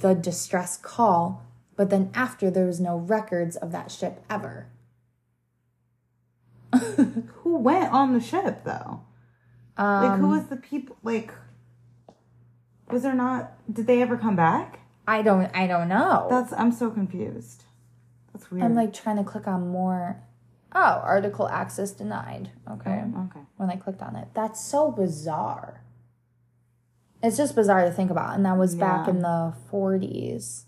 [0.00, 1.42] the distress call,
[1.76, 4.68] but then after there was no records of that ship ever.
[6.76, 9.00] Who went on the ship though?
[9.76, 10.96] Um, Like who was the people?
[11.02, 11.32] Like,
[12.90, 13.52] was there not?
[13.72, 14.80] Did they ever come back?
[15.06, 16.26] I don't I don't know.
[16.30, 17.64] That's I'm so confused.
[18.32, 18.64] That's weird.
[18.64, 20.22] I'm like trying to click on more.
[20.72, 22.50] Oh, article access denied.
[22.68, 23.02] Okay.
[23.16, 23.44] Oh, okay.
[23.56, 25.82] When I clicked on it, that's so bizarre.
[27.22, 30.64] It's just bizarre to think about, and that was back in the 40s.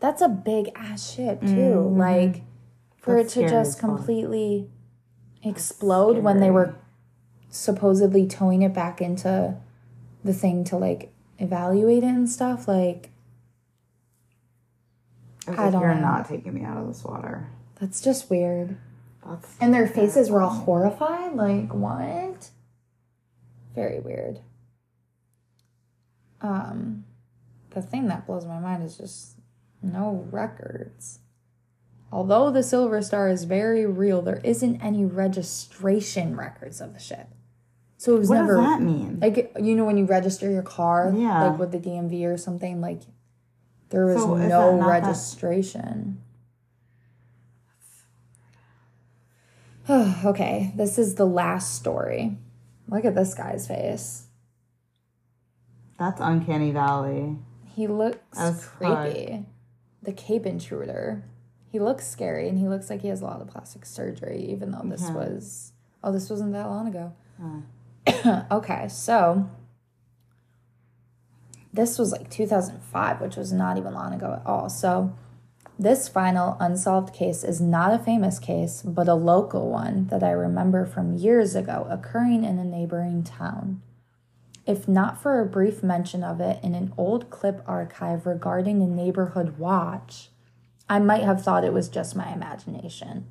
[0.00, 1.80] That's a big ass ship too.
[1.96, 2.42] Like
[2.96, 3.22] for Mm-hmm.
[3.22, 4.68] That's it to just completely
[5.42, 6.74] explode when they were
[7.50, 9.56] supposedly towing it back into
[10.24, 12.68] the thing to like evaluate it and stuff.
[12.68, 13.10] Like
[15.46, 16.00] I, I like, don't You're know.
[16.00, 17.48] not taking me out of this water.
[17.80, 18.76] that's just weird.
[19.26, 21.34] That's And their faces were all horrified.
[21.34, 22.50] Like, what?
[23.74, 24.40] Very weird.
[26.40, 27.04] Um,
[27.70, 29.37] the thing that blows my mind is just
[29.82, 31.20] no records.
[32.10, 37.28] Although the Silver Star is very real, there isn't any registration records of the ship.
[37.98, 39.18] So it was What never does that mean?
[39.20, 41.48] like you know when you register your car, Yeah.
[41.48, 43.02] like with the DMV or something, like
[43.90, 46.22] there was So no registration.
[49.90, 52.36] okay, this is the last story.
[52.88, 54.26] Look at this guy's face.
[55.98, 57.36] That's Uncanny Valley.
[57.74, 58.60] He looks fuck.
[58.78, 59.44] creepy.
[60.02, 61.24] The Cape Intruder.
[61.70, 64.70] He looks scary and he looks like he has a lot of plastic surgery, even
[64.70, 65.14] though this Yeah.
[65.14, 65.72] was.
[66.02, 67.12] Oh, this wasn't that long ago.
[67.42, 68.44] Oh.
[68.50, 69.48] okay, so.
[71.72, 74.68] This was like 2005, which was not even long ago at all.
[74.70, 75.12] So,
[75.78, 80.30] this final unsolved case is not a famous case, but a local one that I
[80.30, 83.82] remember from years ago occurring in a neighboring town.
[84.68, 88.86] If not for a brief mention of it in an old clip archive regarding a
[88.86, 90.28] neighborhood watch,
[90.90, 93.24] I might have thought it was just my imagination.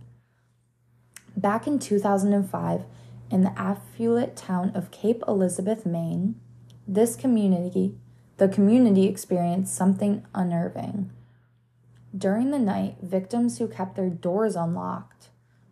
[1.36, 2.86] Back in 2005,
[3.30, 6.42] in the affluent town of Cape Elizabeth, Maine,
[6.88, 7.94] this community,
[8.38, 11.12] the community experienced something unnerving.
[12.18, 15.30] During the night, victims who kept their doors unlocked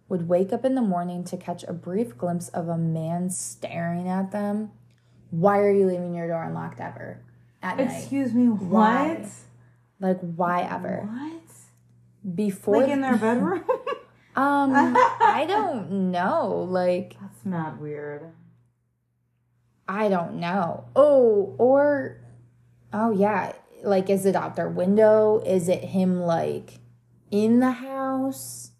[0.09, 4.07] would wake up in the morning to catch a brief glimpse of a man staring
[4.07, 4.69] at them.
[5.31, 7.19] Why are you leaving your door unlocked ever
[7.61, 7.89] at night?
[7.91, 9.13] Excuse me, Why?
[9.19, 9.29] what?
[9.99, 11.07] Like why ever?
[11.09, 12.35] What?
[12.35, 13.63] Before Like in their bedroom?
[14.35, 16.67] um I don't know.
[16.69, 18.31] Like That's not weird.
[19.87, 20.85] I don't know.
[20.95, 22.17] Oh, or
[22.91, 23.53] oh yeah,
[23.83, 25.41] like is it out their window?
[25.45, 26.79] Is it him like
[27.31, 28.71] in the house?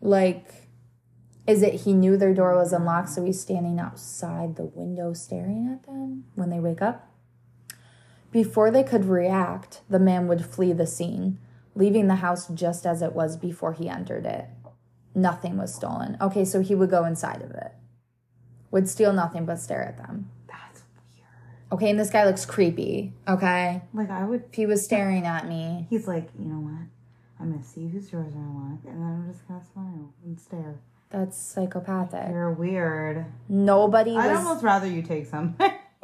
[0.00, 0.61] Like
[1.46, 5.68] is it he knew their door was unlocked so he's standing outside the window staring
[5.72, 7.08] at them when they wake up?
[8.30, 11.38] Before they could react, the man would flee the scene,
[11.74, 14.46] leaving the house just as it was before he entered it.
[15.14, 16.16] Nothing was stolen.
[16.20, 17.72] Okay, so he would go inside of it.
[18.70, 20.30] Would steal nothing but stare at them.
[20.48, 20.82] That's
[21.14, 21.26] weird.
[21.72, 23.12] Okay, and this guy looks creepy.
[23.28, 24.44] Okay, Like I would.
[24.48, 26.86] if he was staring at me, He's like, you know what?
[27.38, 30.76] I'm gonna see whose doors are unlocked, and then I'm just gonna smile and stare.
[31.12, 32.28] That's psychopathic.
[32.30, 33.26] You're weird.
[33.48, 34.38] Nobody I'd was.
[34.38, 35.70] almost rather you take something.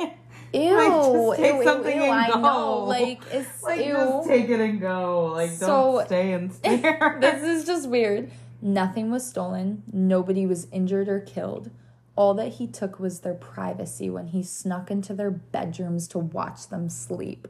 [0.52, 2.40] ew, like, just take ew, something ew, and I go.
[2.40, 2.84] know.
[2.84, 3.92] Like it's like ew.
[3.94, 5.26] just take it and go.
[5.34, 7.18] Like So- don't stay and stare.
[7.20, 8.30] this is just weird.
[8.60, 9.82] Nothing was stolen.
[9.92, 11.70] Nobody was injured or killed.
[12.16, 16.68] All that he took was their privacy when he snuck into their bedrooms to watch
[16.68, 17.46] them sleep.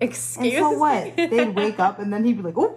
[0.00, 1.16] and Excuse so what?
[1.16, 1.26] me.
[1.26, 2.76] They'd wake up and then he'd be like, "Oh,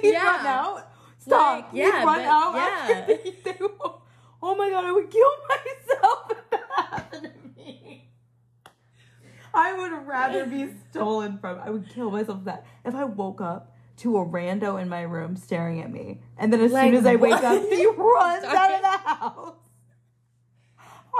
[0.00, 0.42] he'd Yeah.
[0.46, 0.88] out."
[1.26, 1.56] Stop.
[1.64, 2.54] Like, yeah, run but- out.
[2.54, 2.96] yeah.
[3.00, 3.06] after
[3.44, 3.58] they-
[4.42, 7.22] oh my god, I would kill myself if that happened
[7.56, 8.08] to me.
[9.54, 11.58] I would rather be stolen from.
[11.60, 15.00] I would kill myself for that if I woke up to a rando in my
[15.02, 17.44] room staring at me, and then as Like, soon as I wake what?
[17.44, 18.56] up, he runs Sorry.
[18.56, 19.54] out of the house.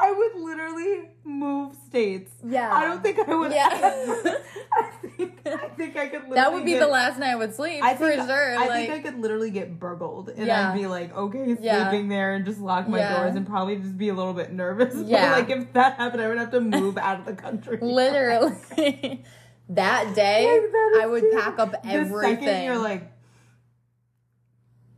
[0.01, 2.31] I would literally move states.
[2.45, 2.71] Yeah.
[2.73, 3.53] I don't think I would.
[3.53, 3.69] Yeah.
[4.73, 6.21] I think I think I could.
[6.23, 8.55] Literally that would be get, the last night I would sleep I for think, sure.
[8.59, 10.71] I like, think I could literally get burgled, and Yeah.
[10.71, 11.89] I'd be like, okay, Yeah.
[11.89, 13.17] sleeping there, and just lock my Yeah.
[13.17, 14.95] doors, and probably just be a little bit nervous.
[15.11, 17.79] But, like if that happened, I would have to move out of the country.
[17.83, 19.25] literally
[19.71, 22.45] that day Like, that I would pack up The everything.
[22.45, 23.11] second you're like,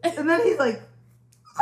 [0.02, 0.82] and then he's like.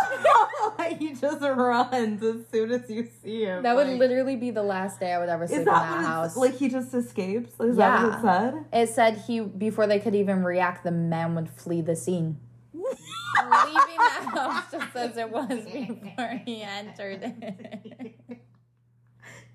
[0.98, 3.62] he just runs as soon as you see him.
[3.62, 5.80] that would like- literally be the last day I would ever sleep Is in that
[5.80, 6.36] that house.
[6.36, 7.58] Like he just escapes?
[7.60, 8.64] Is that what it said?
[8.72, 12.38] It said he before they could even react, the man would flee the scene.
[12.74, 18.20] Leaving the house just as it was before he entered it.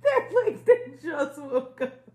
[0.03, 2.07] They're like they just woke up.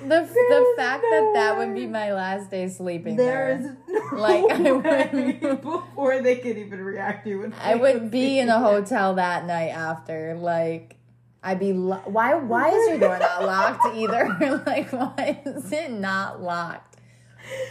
[0.00, 3.70] The the fact no that that would be my last day sleeping There there.
[3.70, 4.72] is no Like, I
[5.10, 7.26] would- before they could even react.
[7.26, 7.54] You would.
[7.60, 10.34] I would be in a hotel that night after.
[10.34, 10.96] Like,
[11.42, 11.72] I'd be.
[11.72, 12.34] Lo- why?
[12.34, 14.62] Why is your door not locked either?
[14.66, 16.96] like, why is it not locked?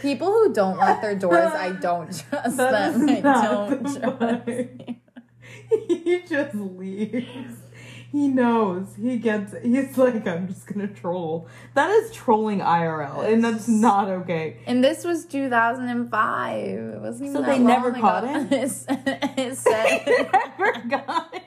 [0.00, 3.08] People who don't lock their doors, I don't trust That them.
[3.10, 4.48] I don't trust.
[5.88, 7.56] He just leaves.
[8.12, 8.94] He knows.
[9.00, 9.54] He gets.
[9.62, 11.48] He's like, I'm just gonna troll.
[11.74, 14.58] That is trolling IRL, and that's not okay.
[14.66, 16.56] And this was 2005.
[16.58, 18.32] It wasn't even So that they never caught ago.
[18.48, 18.52] him?
[18.52, 21.42] It They never got him.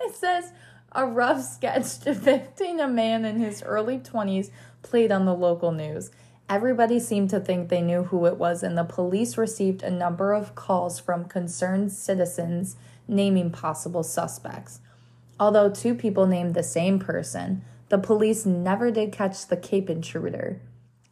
[0.00, 0.52] It says
[0.92, 4.50] a rough sketch depicting a man in his early 20s
[4.82, 6.10] played on the local news.
[6.48, 10.32] Everybody seemed to think they knew who it was, and the police received a number
[10.32, 12.76] of calls from concerned citizens
[13.08, 14.80] naming possible suspects.
[15.38, 20.60] Although two people named the same person, the police never did catch the Cape intruder.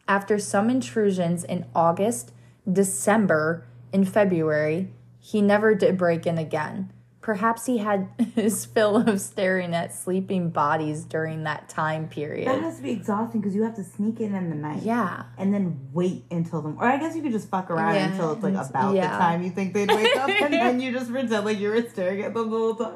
[0.09, 2.33] After some intrusions in August,
[2.71, 4.89] December, and February,
[5.21, 6.91] he never did break in again.
[7.21, 12.47] Perhaps he had his fill of staring at sleeping bodies during that time period.
[12.47, 14.83] That has to be exhausting because you have to sneak in in the night.
[14.83, 15.23] Yeah.
[15.39, 18.11] And then wait until them, or I guess you could just fuck around Yeah.
[18.11, 19.11] until it's like about Yeah.
[19.13, 21.83] the time you think they'd wake up, and then you just pretend like you were
[21.89, 22.93] staring at them the whole time.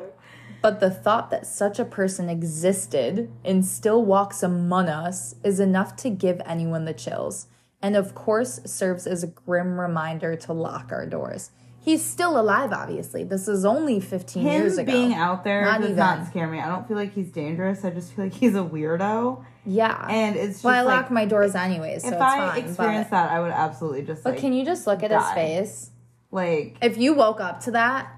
[0.60, 5.94] But the thought that such a person existed and still walks among us is enough
[5.96, 7.46] to give anyone the chills.
[7.80, 11.50] And of course, serves as a grim reminder to lock our doors.
[11.80, 13.22] He's still alive, obviously.
[13.24, 14.90] This is only 15 Him years ago.
[14.92, 15.96] being out there Not does even.
[15.98, 16.58] not scare me.
[16.58, 17.84] I don't feel like he's dangerous.
[17.84, 19.44] I just feel like he's a weirdo.
[19.64, 20.06] Yeah.
[20.10, 22.64] And it's just well, I like, lock my doors anyways, so if it's I fine.
[22.64, 25.22] experienced but, that, I would absolutely just but like, can you just look at die.
[25.22, 25.90] his face?
[26.30, 28.12] like If you woke up to that,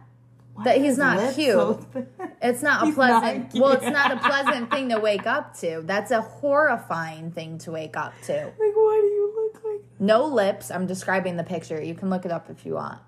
[0.64, 1.52] that he's not cute.
[1.54, 1.86] so?
[2.42, 3.54] It's not a He's not pleasant.
[3.54, 5.82] well, it's not a pleasant thing to wake up to.
[5.84, 8.32] That's a horrifying thing to wake up to.
[8.44, 9.80] Like, why do you look like?
[9.98, 10.70] No lips.
[10.70, 11.82] I'm describing the picture.
[11.82, 12.98] You can look it up if you want.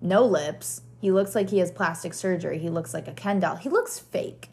[0.00, 0.82] No lips.
[1.00, 2.58] He looks like he has plastic surgery.
[2.58, 3.56] He looks like a Ken doll.
[3.56, 4.48] He looks fake.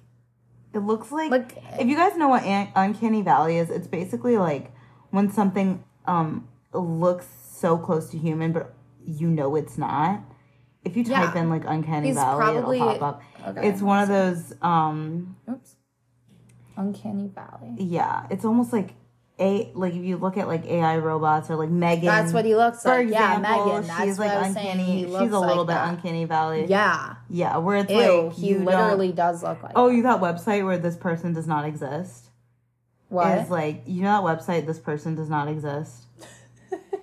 [0.73, 1.31] It looks like.
[1.31, 4.71] Like- if you guys know what an- uncanny valley is, it's basically like
[5.11, 8.73] when something um looks so close to human, but
[9.05, 10.21] you know it's not.
[10.85, 11.41] If you type Yeah.
[11.41, 13.21] in like uncanny He's valley, probably- it'll pop up.
[13.57, 13.67] okay.
[13.69, 14.53] It's one of those.
[14.61, 15.75] um Oops.
[16.77, 17.75] Uncanny Valley.
[17.77, 18.93] Yeah, it's almost like
[19.39, 22.05] a like if you look at like AI robots or like Megan.
[22.05, 23.09] That's what he looks For like.
[23.09, 23.87] yeah, example, Megan.
[23.87, 24.71] That's she's what like I was saying.
[24.71, 24.99] uncanny.
[24.99, 25.89] He looks she's a little like bit that.
[25.89, 26.65] uncanny valley.
[26.67, 27.15] Yeah.
[27.29, 27.97] Yeah, where it's Ew.
[27.97, 29.71] like he you don't- literally does look like.
[29.75, 32.29] Oh, you that website where this person does not exist?
[33.09, 33.37] what?
[33.37, 36.04] Is like you know that website this person does not exist.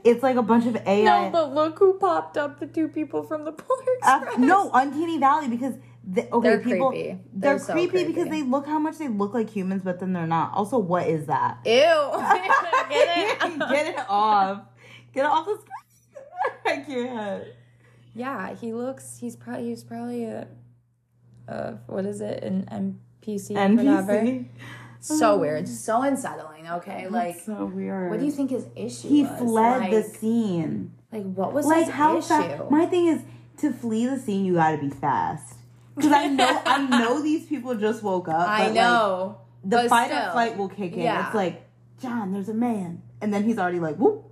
[0.04, 1.04] It's like a bunch of AI.
[1.04, 2.60] no, but look who popped up.
[2.60, 5.74] The two people from the Polar Uh, no, Uncanny Valley because
[6.04, 7.08] they, okay, They're people creepy.
[7.32, 10.12] they're, They're so creepy, because they look how much they look like humans, but then
[10.12, 10.52] they're not.
[10.54, 11.58] Also, what is that?
[11.64, 11.70] Ew.
[12.90, 13.58] Get it?
[13.70, 14.62] Get it off.
[15.14, 16.26] Get it off the screen.
[16.66, 17.44] I can't.
[18.14, 19.18] Yeah, he looks.
[19.18, 19.68] He's probably.
[19.68, 20.48] He's probably a.
[21.48, 22.42] Uh, what is it?
[22.42, 23.50] An NPC.
[23.54, 24.12] Whatever.
[24.14, 24.48] NPC.
[25.00, 25.68] So weird.
[25.68, 26.02] So
[26.66, 27.04] unsettling.
[27.04, 27.40] Okay, like.
[27.40, 28.10] so weird.
[28.10, 29.38] What do you think his issue He was?
[29.38, 30.92] fled like, the scene.
[31.12, 32.28] Like, what was Like his how issue?
[32.28, 32.70] fast?
[32.70, 33.20] My thing is
[33.58, 34.44] to flee the scene.
[34.44, 35.56] You got to be fast.
[35.94, 38.48] Because I know, I know these people just woke up.
[38.48, 39.38] I but, like, know.
[39.64, 41.00] the fight still, or flight will kick in.
[41.00, 41.26] yeah.
[41.26, 41.68] It's like,
[42.00, 44.24] John, there's a man, and then he's already like, whoop,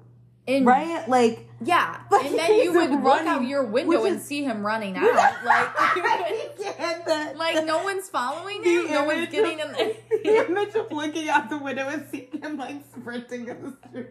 [0.46, 1.06] in, right?
[1.06, 4.42] Like, Yeah, Like, and then you would look running, out your window which and see
[4.44, 5.12] him running out.
[5.44, 5.76] Like,
[7.06, 8.90] would- like no one's following the him.
[8.90, 9.94] No one's getting of- in there.
[10.24, 14.08] the image of looking out the window and seeing him like sprinting in the street.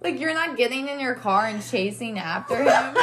[0.00, 2.94] like- you're not getting in your car and chasing after him.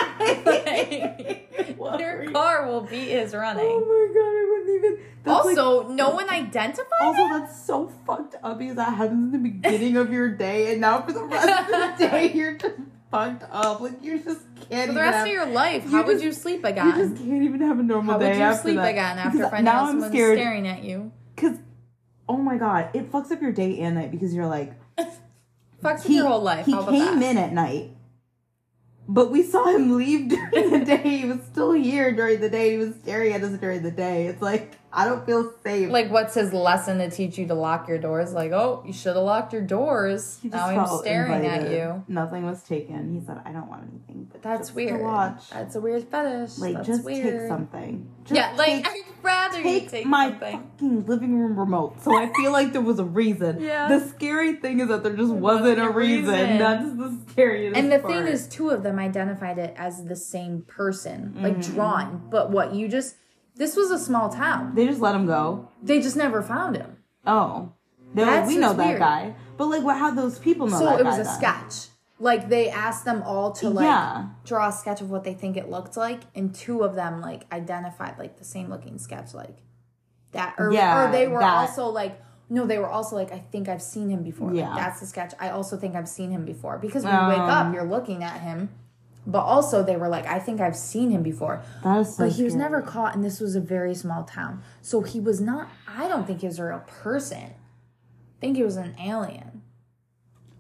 [1.80, 3.66] Like, your you- car will beat his running.
[3.66, 5.06] Oh my god, I wouldn't even.
[5.24, 7.30] That's like- also, no one identified Also, him.
[7.40, 11.02] that's so fucked up because that happens in the beginning of your day, and now
[11.02, 11.68] for the rest of
[11.98, 12.76] the day, you're just
[13.12, 13.82] fucked up.
[13.82, 14.88] Like you just can't.
[14.88, 16.92] For the rest have, of your life, you how would just- you sleep You again?
[16.96, 18.38] just can't even have a normal day.
[18.40, 18.90] How would you sleep that.
[18.90, 21.12] again after finding now out I'm someone's scared staring at you?
[21.36, 21.58] because,
[22.30, 24.74] oh my god, it fucks up your day and night because you're like
[25.84, 26.66] Fucks he, your whole life.
[26.66, 27.32] he came that?
[27.32, 27.92] in at night.
[29.08, 31.18] But we saw him leave during the day.
[31.18, 32.72] He was still here during the day.
[32.72, 34.28] He was staring at us during the day.
[34.28, 35.90] It's like I don't feel safe.
[35.90, 38.34] Like, what's his lesson to teach you to lock your doors?
[38.34, 40.40] Like, oh, you should have locked your doors.
[40.44, 42.04] Now I'm staring at you.
[42.08, 43.14] Nothing was taken.
[43.18, 45.02] He said, "I don't want anything." But That's weird.
[45.02, 45.50] Watch.
[45.50, 46.58] That's a weird fetish.
[46.58, 47.40] Like, That's just weird.
[47.42, 48.10] take something.
[48.26, 50.60] Just yeah, like take, I'd rather you take take my something.
[50.74, 52.02] fucking living room remote.
[52.04, 53.62] So I feel like there was a reason.
[53.72, 53.88] Yeah.
[53.88, 55.42] The scary thing is that there just wasn't,
[55.78, 56.32] wasn't a a reason.
[56.34, 56.58] reason.
[56.60, 57.78] That's the scariest.
[57.78, 58.14] And the part.
[58.14, 61.74] thing is, two of them identified it as the same person, like Mm-hmm.
[61.76, 62.28] drawn.
[62.30, 63.16] But what you just
[63.56, 64.74] this was a small town.
[64.76, 65.68] they just let him go.
[65.84, 66.98] They just never found him.
[67.26, 67.74] Oh,
[68.14, 69.00] they're like, we know that weird.
[69.00, 69.36] guy.
[69.58, 69.98] But like, what?
[69.98, 71.36] How those people know so that it was guy a then?
[71.36, 71.88] sketch.
[72.20, 74.28] Like they asked them all to like Yeah.
[74.46, 77.52] draw a sketch of what they think it looked like, and two of them like
[77.52, 79.58] identified like the same looking sketch, like
[80.32, 80.56] that.
[80.58, 81.54] Or, Yeah, or they were that.
[81.70, 82.20] also like.
[82.54, 84.54] No, they were also like, I think I've seen him before.
[84.54, 84.68] Yeah.
[84.72, 85.34] Like, that's the sketch.
[85.40, 86.78] I also think I've seen him before.
[86.80, 87.50] Because when you wake Um.
[87.50, 88.68] up, you're looking at him.
[89.28, 91.62] But also, they were like, I think I've seen him before.
[91.84, 92.64] That is so But he was scary.
[92.64, 94.64] never caught, and this was a very small town.
[94.82, 97.44] So he was not, I don't think he was a real person.
[97.54, 99.62] I think he was an alien,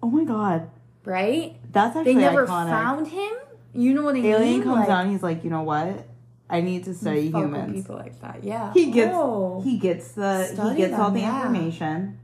[0.04, 0.70] Oh my god,
[1.06, 1.56] right?
[1.72, 2.70] that's actually They never iconic.
[2.70, 3.34] found him.
[3.74, 4.64] You know what I Alien mean?
[4.64, 5.10] comes Like, down.
[5.10, 6.06] He's like, you know what?
[6.50, 7.74] I need to study fuck with humans.
[7.74, 8.44] people like that.
[8.44, 8.74] Yeah.
[8.74, 9.62] He gets Oh.
[9.64, 11.38] he gets the he Study gets all them, the yeah.
[11.42, 12.20] information.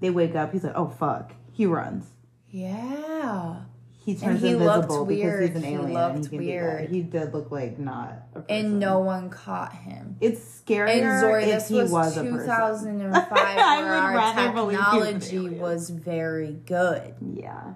[0.00, 0.52] They wake up.
[0.52, 1.32] He's like, oh fuck.
[1.52, 2.06] He runs.
[2.50, 3.62] Yeah.
[4.04, 5.42] He turns he invisible because weird.
[5.48, 5.92] he's an He alien.
[5.92, 6.88] looked he weird.
[6.90, 8.56] He did look like not a person.
[8.66, 10.16] And no one caught him.
[10.20, 12.38] it's scarier And Zori, if this he was, was, a person.
[12.38, 14.34] 2005, I where would our was
[14.74, 15.58] technology alien.
[15.60, 17.14] was very good.
[17.34, 17.74] Yeah.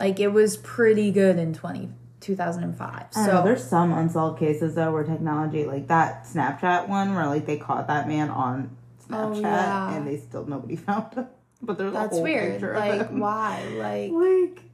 [0.00, 1.90] Like it was pretty good in 20,
[2.20, 3.06] 2005.
[3.14, 7.26] I know, So there's some unsolved cases though where technology, like that Snapchat one, where
[7.26, 8.76] like they caught that man on
[9.10, 9.94] oh, Snapchat Oh, yeah.
[9.94, 11.26] and they still nobody found him.
[11.62, 12.62] But there's a that's weird.
[12.62, 13.62] Like why?
[13.76, 14.64] Like Like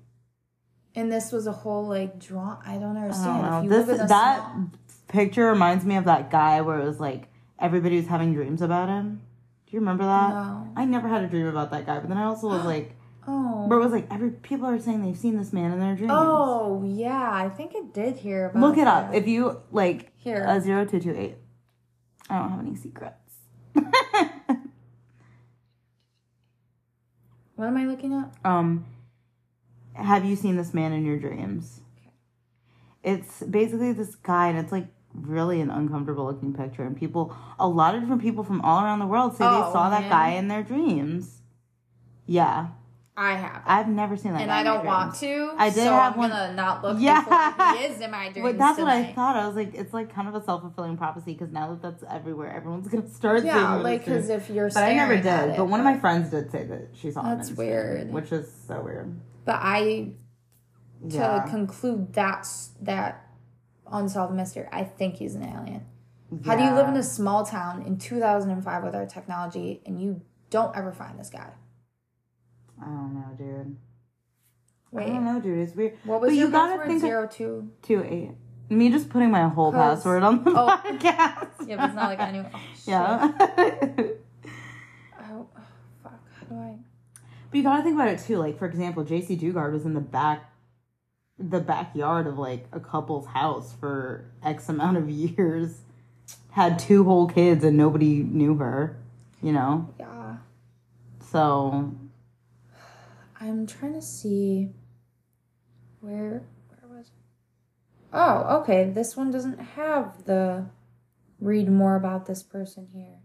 [0.97, 2.59] and this was a whole like draw.
[2.67, 3.43] I don't I understand.
[3.43, 3.59] don't know.
[3.59, 4.71] If you This live in a that small-
[5.09, 7.29] picture reminds me of that guy where it was like
[7.61, 9.21] everybody was having dreams about him.
[9.67, 10.31] Do you remember that?
[10.31, 10.69] No.
[10.77, 12.93] I never had a dream about that guy, but then I also was like,
[13.29, 13.67] Oh.
[13.67, 16.13] where it was like every people are saying they've seen this man in their dreams.
[16.15, 18.61] Oh yeah, I think I did hear about.
[18.61, 20.45] Look it up if you like Here.
[20.49, 21.37] a zero two two eight.
[22.31, 23.35] I don't have any secrets.
[27.57, 28.31] What am I looking at?
[28.45, 28.85] um,
[29.97, 31.81] have you seen this man in your dreams?
[33.03, 36.83] It's basically this guy, and it's like really an uncomfortable looking picture.
[36.85, 39.73] And people, a lot of different people from all around the world say Oh, they
[39.73, 41.41] saw that guy in their dreams.
[42.27, 42.69] Yeah,
[43.17, 43.63] I have.
[43.65, 44.43] I've never seen that.
[44.43, 45.53] and I don't want to.
[45.57, 47.23] I did so have I'm one- gonna not look Yeah.
[47.23, 48.43] before he is in my dreams.
[48.49, 49.37] But that's what I thought.
[49.37, 52.05] I was like, it's like kind of a self fulfilling prophecy because now that that's
[52.13, 54.69] everywhere, everyone's gonna start Yeah, like because if you're.
[54.71, 55.27] But I never did.
[55.51, 57.39] it, But one of my friends did say that she saw him.
[57.39, 58.13] That's in his dream, weird.
[58.13, 59.17] Which is so weird.
[59.47, 60.13] But I
[61.09, 61.47] to Yeah.
[61.49, 63.27] conclude that's that
[63.91, 64.67] unsolved mystery.
[64.73, 65.87] I think he's an alien.
[66.45, 70.21] How do you live in a small town in 2005 with our technology and you
[70.51, 71.51] don't ever find this guy?
[72.83, 73.77] I don't know, dude.
[74.91, 75.05] Wait.
[75.07, 75.59] I don't know, dude.
[75.61, 75.97] It's weird.
[76.05, 76.89] what was but your you gotta password?
[76.89, 77.71] think Zero two.
[77.83, 78.33] two eight.
[78.69, 80.67] Me just putting my whole 'Cause- password on the oh.
[80.85, 81.69] podcast.
[81.69, 82.45] Yeah, but it's not like I knew.
[82.55, 82.89] Oh, shit.
[82.89, 83.33] Yeah.
[85.31, 85.47] Oh,
[86.03, 86.21] fuck.
[86.41, 86.75] How do I?
[87.57, 88.37] But you gotta think about it too.
[88.37, 90.53] Like for example, Jaycee Dugard was in the back,
[91.39, 95.81] the backyard of like a couple's house for X amount of years,
[96.51, 98.99] had two whole kids and nobody knew her.
[99.41, 100.37] You know, Yeah.
[101.31, 101.95] so
[103.41, 104.69] I'm trying to see
[106.01, 107.11] where where was
[108.13, 108.91] Oh, okay.
[108.91, 110.67] This one doesn't have the
[111.41, 113.21] read more about this person here.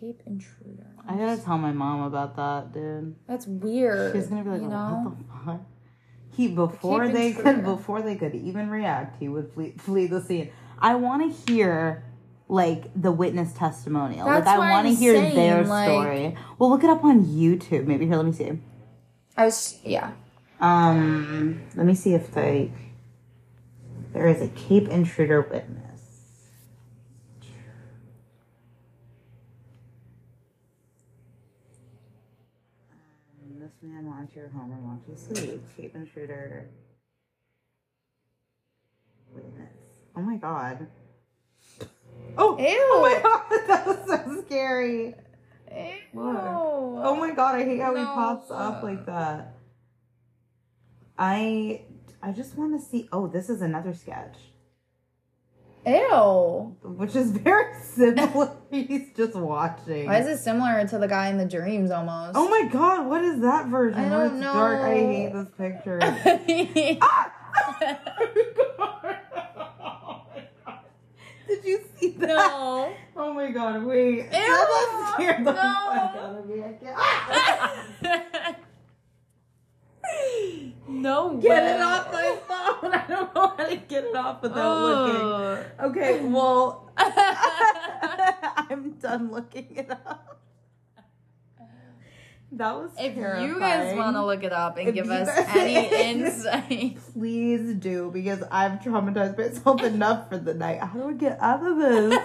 [0.00, 0.86] The Cape Intruder.
[1.06, 3.16] I gotta tell my mom about that, dude.
[3.26, 4.14] That's weird.
[4.14, 5.60] She's gonna be like, you "What the fuck?"
[6.36, 10.20] He before Cape they could before they could even react, he would flee flee the
[10.20, 10.50] scene.
[10.78, 12.04] I want to hear
[12.48, 14.26] like the witness testimonial.
[14.26, 16.36] That's like I want to hear saying, their like- story.
[16.58, 17.86] Well, look it up on YouTube.
[17.86, 18.16] Maybe here.
[18.16, 18.58] Let me see.
[19.36, 20.12] I was yeah.
[20.60, 22.70] Um, let me see if they
[24.12, 25.80] there is a Cape Intruder witness.
[33.82, 35.62] Um, Wants your home and wants you to sleep.
[35.78, 36.68] Cape Intruder
[39.34, 39.72] witness.
[40.14, 40.88] Oh my god.
[42.36, 42.66] Oh, Ew.
[42.68, 45.14] oh my god, that was so scary.
[45.74, 46.20] Ew.
[46.20, 49.54] Oh my god, I hate how he pops up like that.
[51.18, 51.80] I
[52.22, 53.08] I just want to see.
[53.12, 54.36] Oh, this is another sketch,
[55.90, 56.76] Ew.
[56.82, 58.56] which is very similar.
[58.70, 60.06] He's just watching.
[60.06, 62.32] Why is it similar to the guy in the dreams almost?
[62.36, 63.98] Oh my god, what is that version?
[63.98, 64.80] I where don't it's dark.
[64.80, 65.98] I hate this picture.
[67.02, 67.32] ah!
[71.48, 72.28] Did you see that?
[72.28, 72.92] no.
[73.16, 74.18] Oh my god, wait.
[74.18, 75.56] Ew, That scared the no.
[75.56, 76.62] fuck out of me.
[76.62, 78.56] I can't- Ah!
[80.90, 81.70] No Get way.
[81.72, 82.94] it off my phone.
[82.94, 85.22] I don't know how to get it off without looking.
[85.26, 85.90] Ugh.
[85.90, 90.26] Okay, well, I'm done looking it up.
[92.52, 95.46] That was If you guys want to look it up and If give us guys-
[95.56, 95.76] any
[96.10, 100.80] insight, Please do because I've traumatized myself enough for the night.
[100.80, 102.18] How do I get out of this?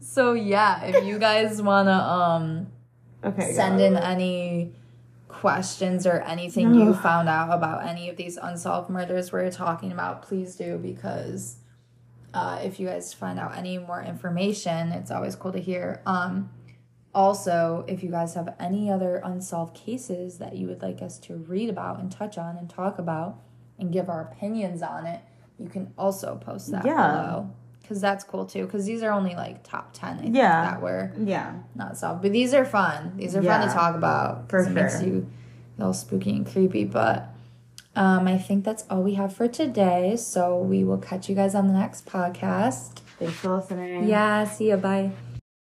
[0.00, 2.66] so yeah, if you guys want to um
[3.24, 4.72] Okay, send in any
[5.40, 10.22] questions or anything you found out about any of these unsolved murders we're talking about,
[10.22, 11.58] please do because
[12.34, 16.02] uh, if you guys find out any more information, it's always cool to hear.
[16.06, 16.50] Um,
[17.14, 21.36] also, if you guys have any other unsolved cases that you would like us to
[21.36, 23.40] read about and touch on and talk about
[23.78, 25.20] and give our opinions on it,
[25.58, 26.94] you can also post that Yeah.
[27.10, 27.50] below.
[27.88, 28.66] Because that's cool too.
[28.66, 30.60] Because these are only like top 10, I think, Yeah.
[30.72, 31.52] that were Yeah.
[31.74, 32.20] not solved.
[32.20, 33.12] But these are fun.
[33.16, 34.50] These are fun to talk about.
[34.50, 35.26] For 'cause It makes you
[35.80, 36.84] all spooky and creepy.
[36.84, 37.28] But
[37.96, 40.16] um, I think that's all we have for today.
[40.16, 42.98] So we will catch you guys on the next podcast.
[43.18, 44.06] Thanks for listening.
[44.06, 44.76] Yeah, see ya.
[44.76, 45.12] Bye.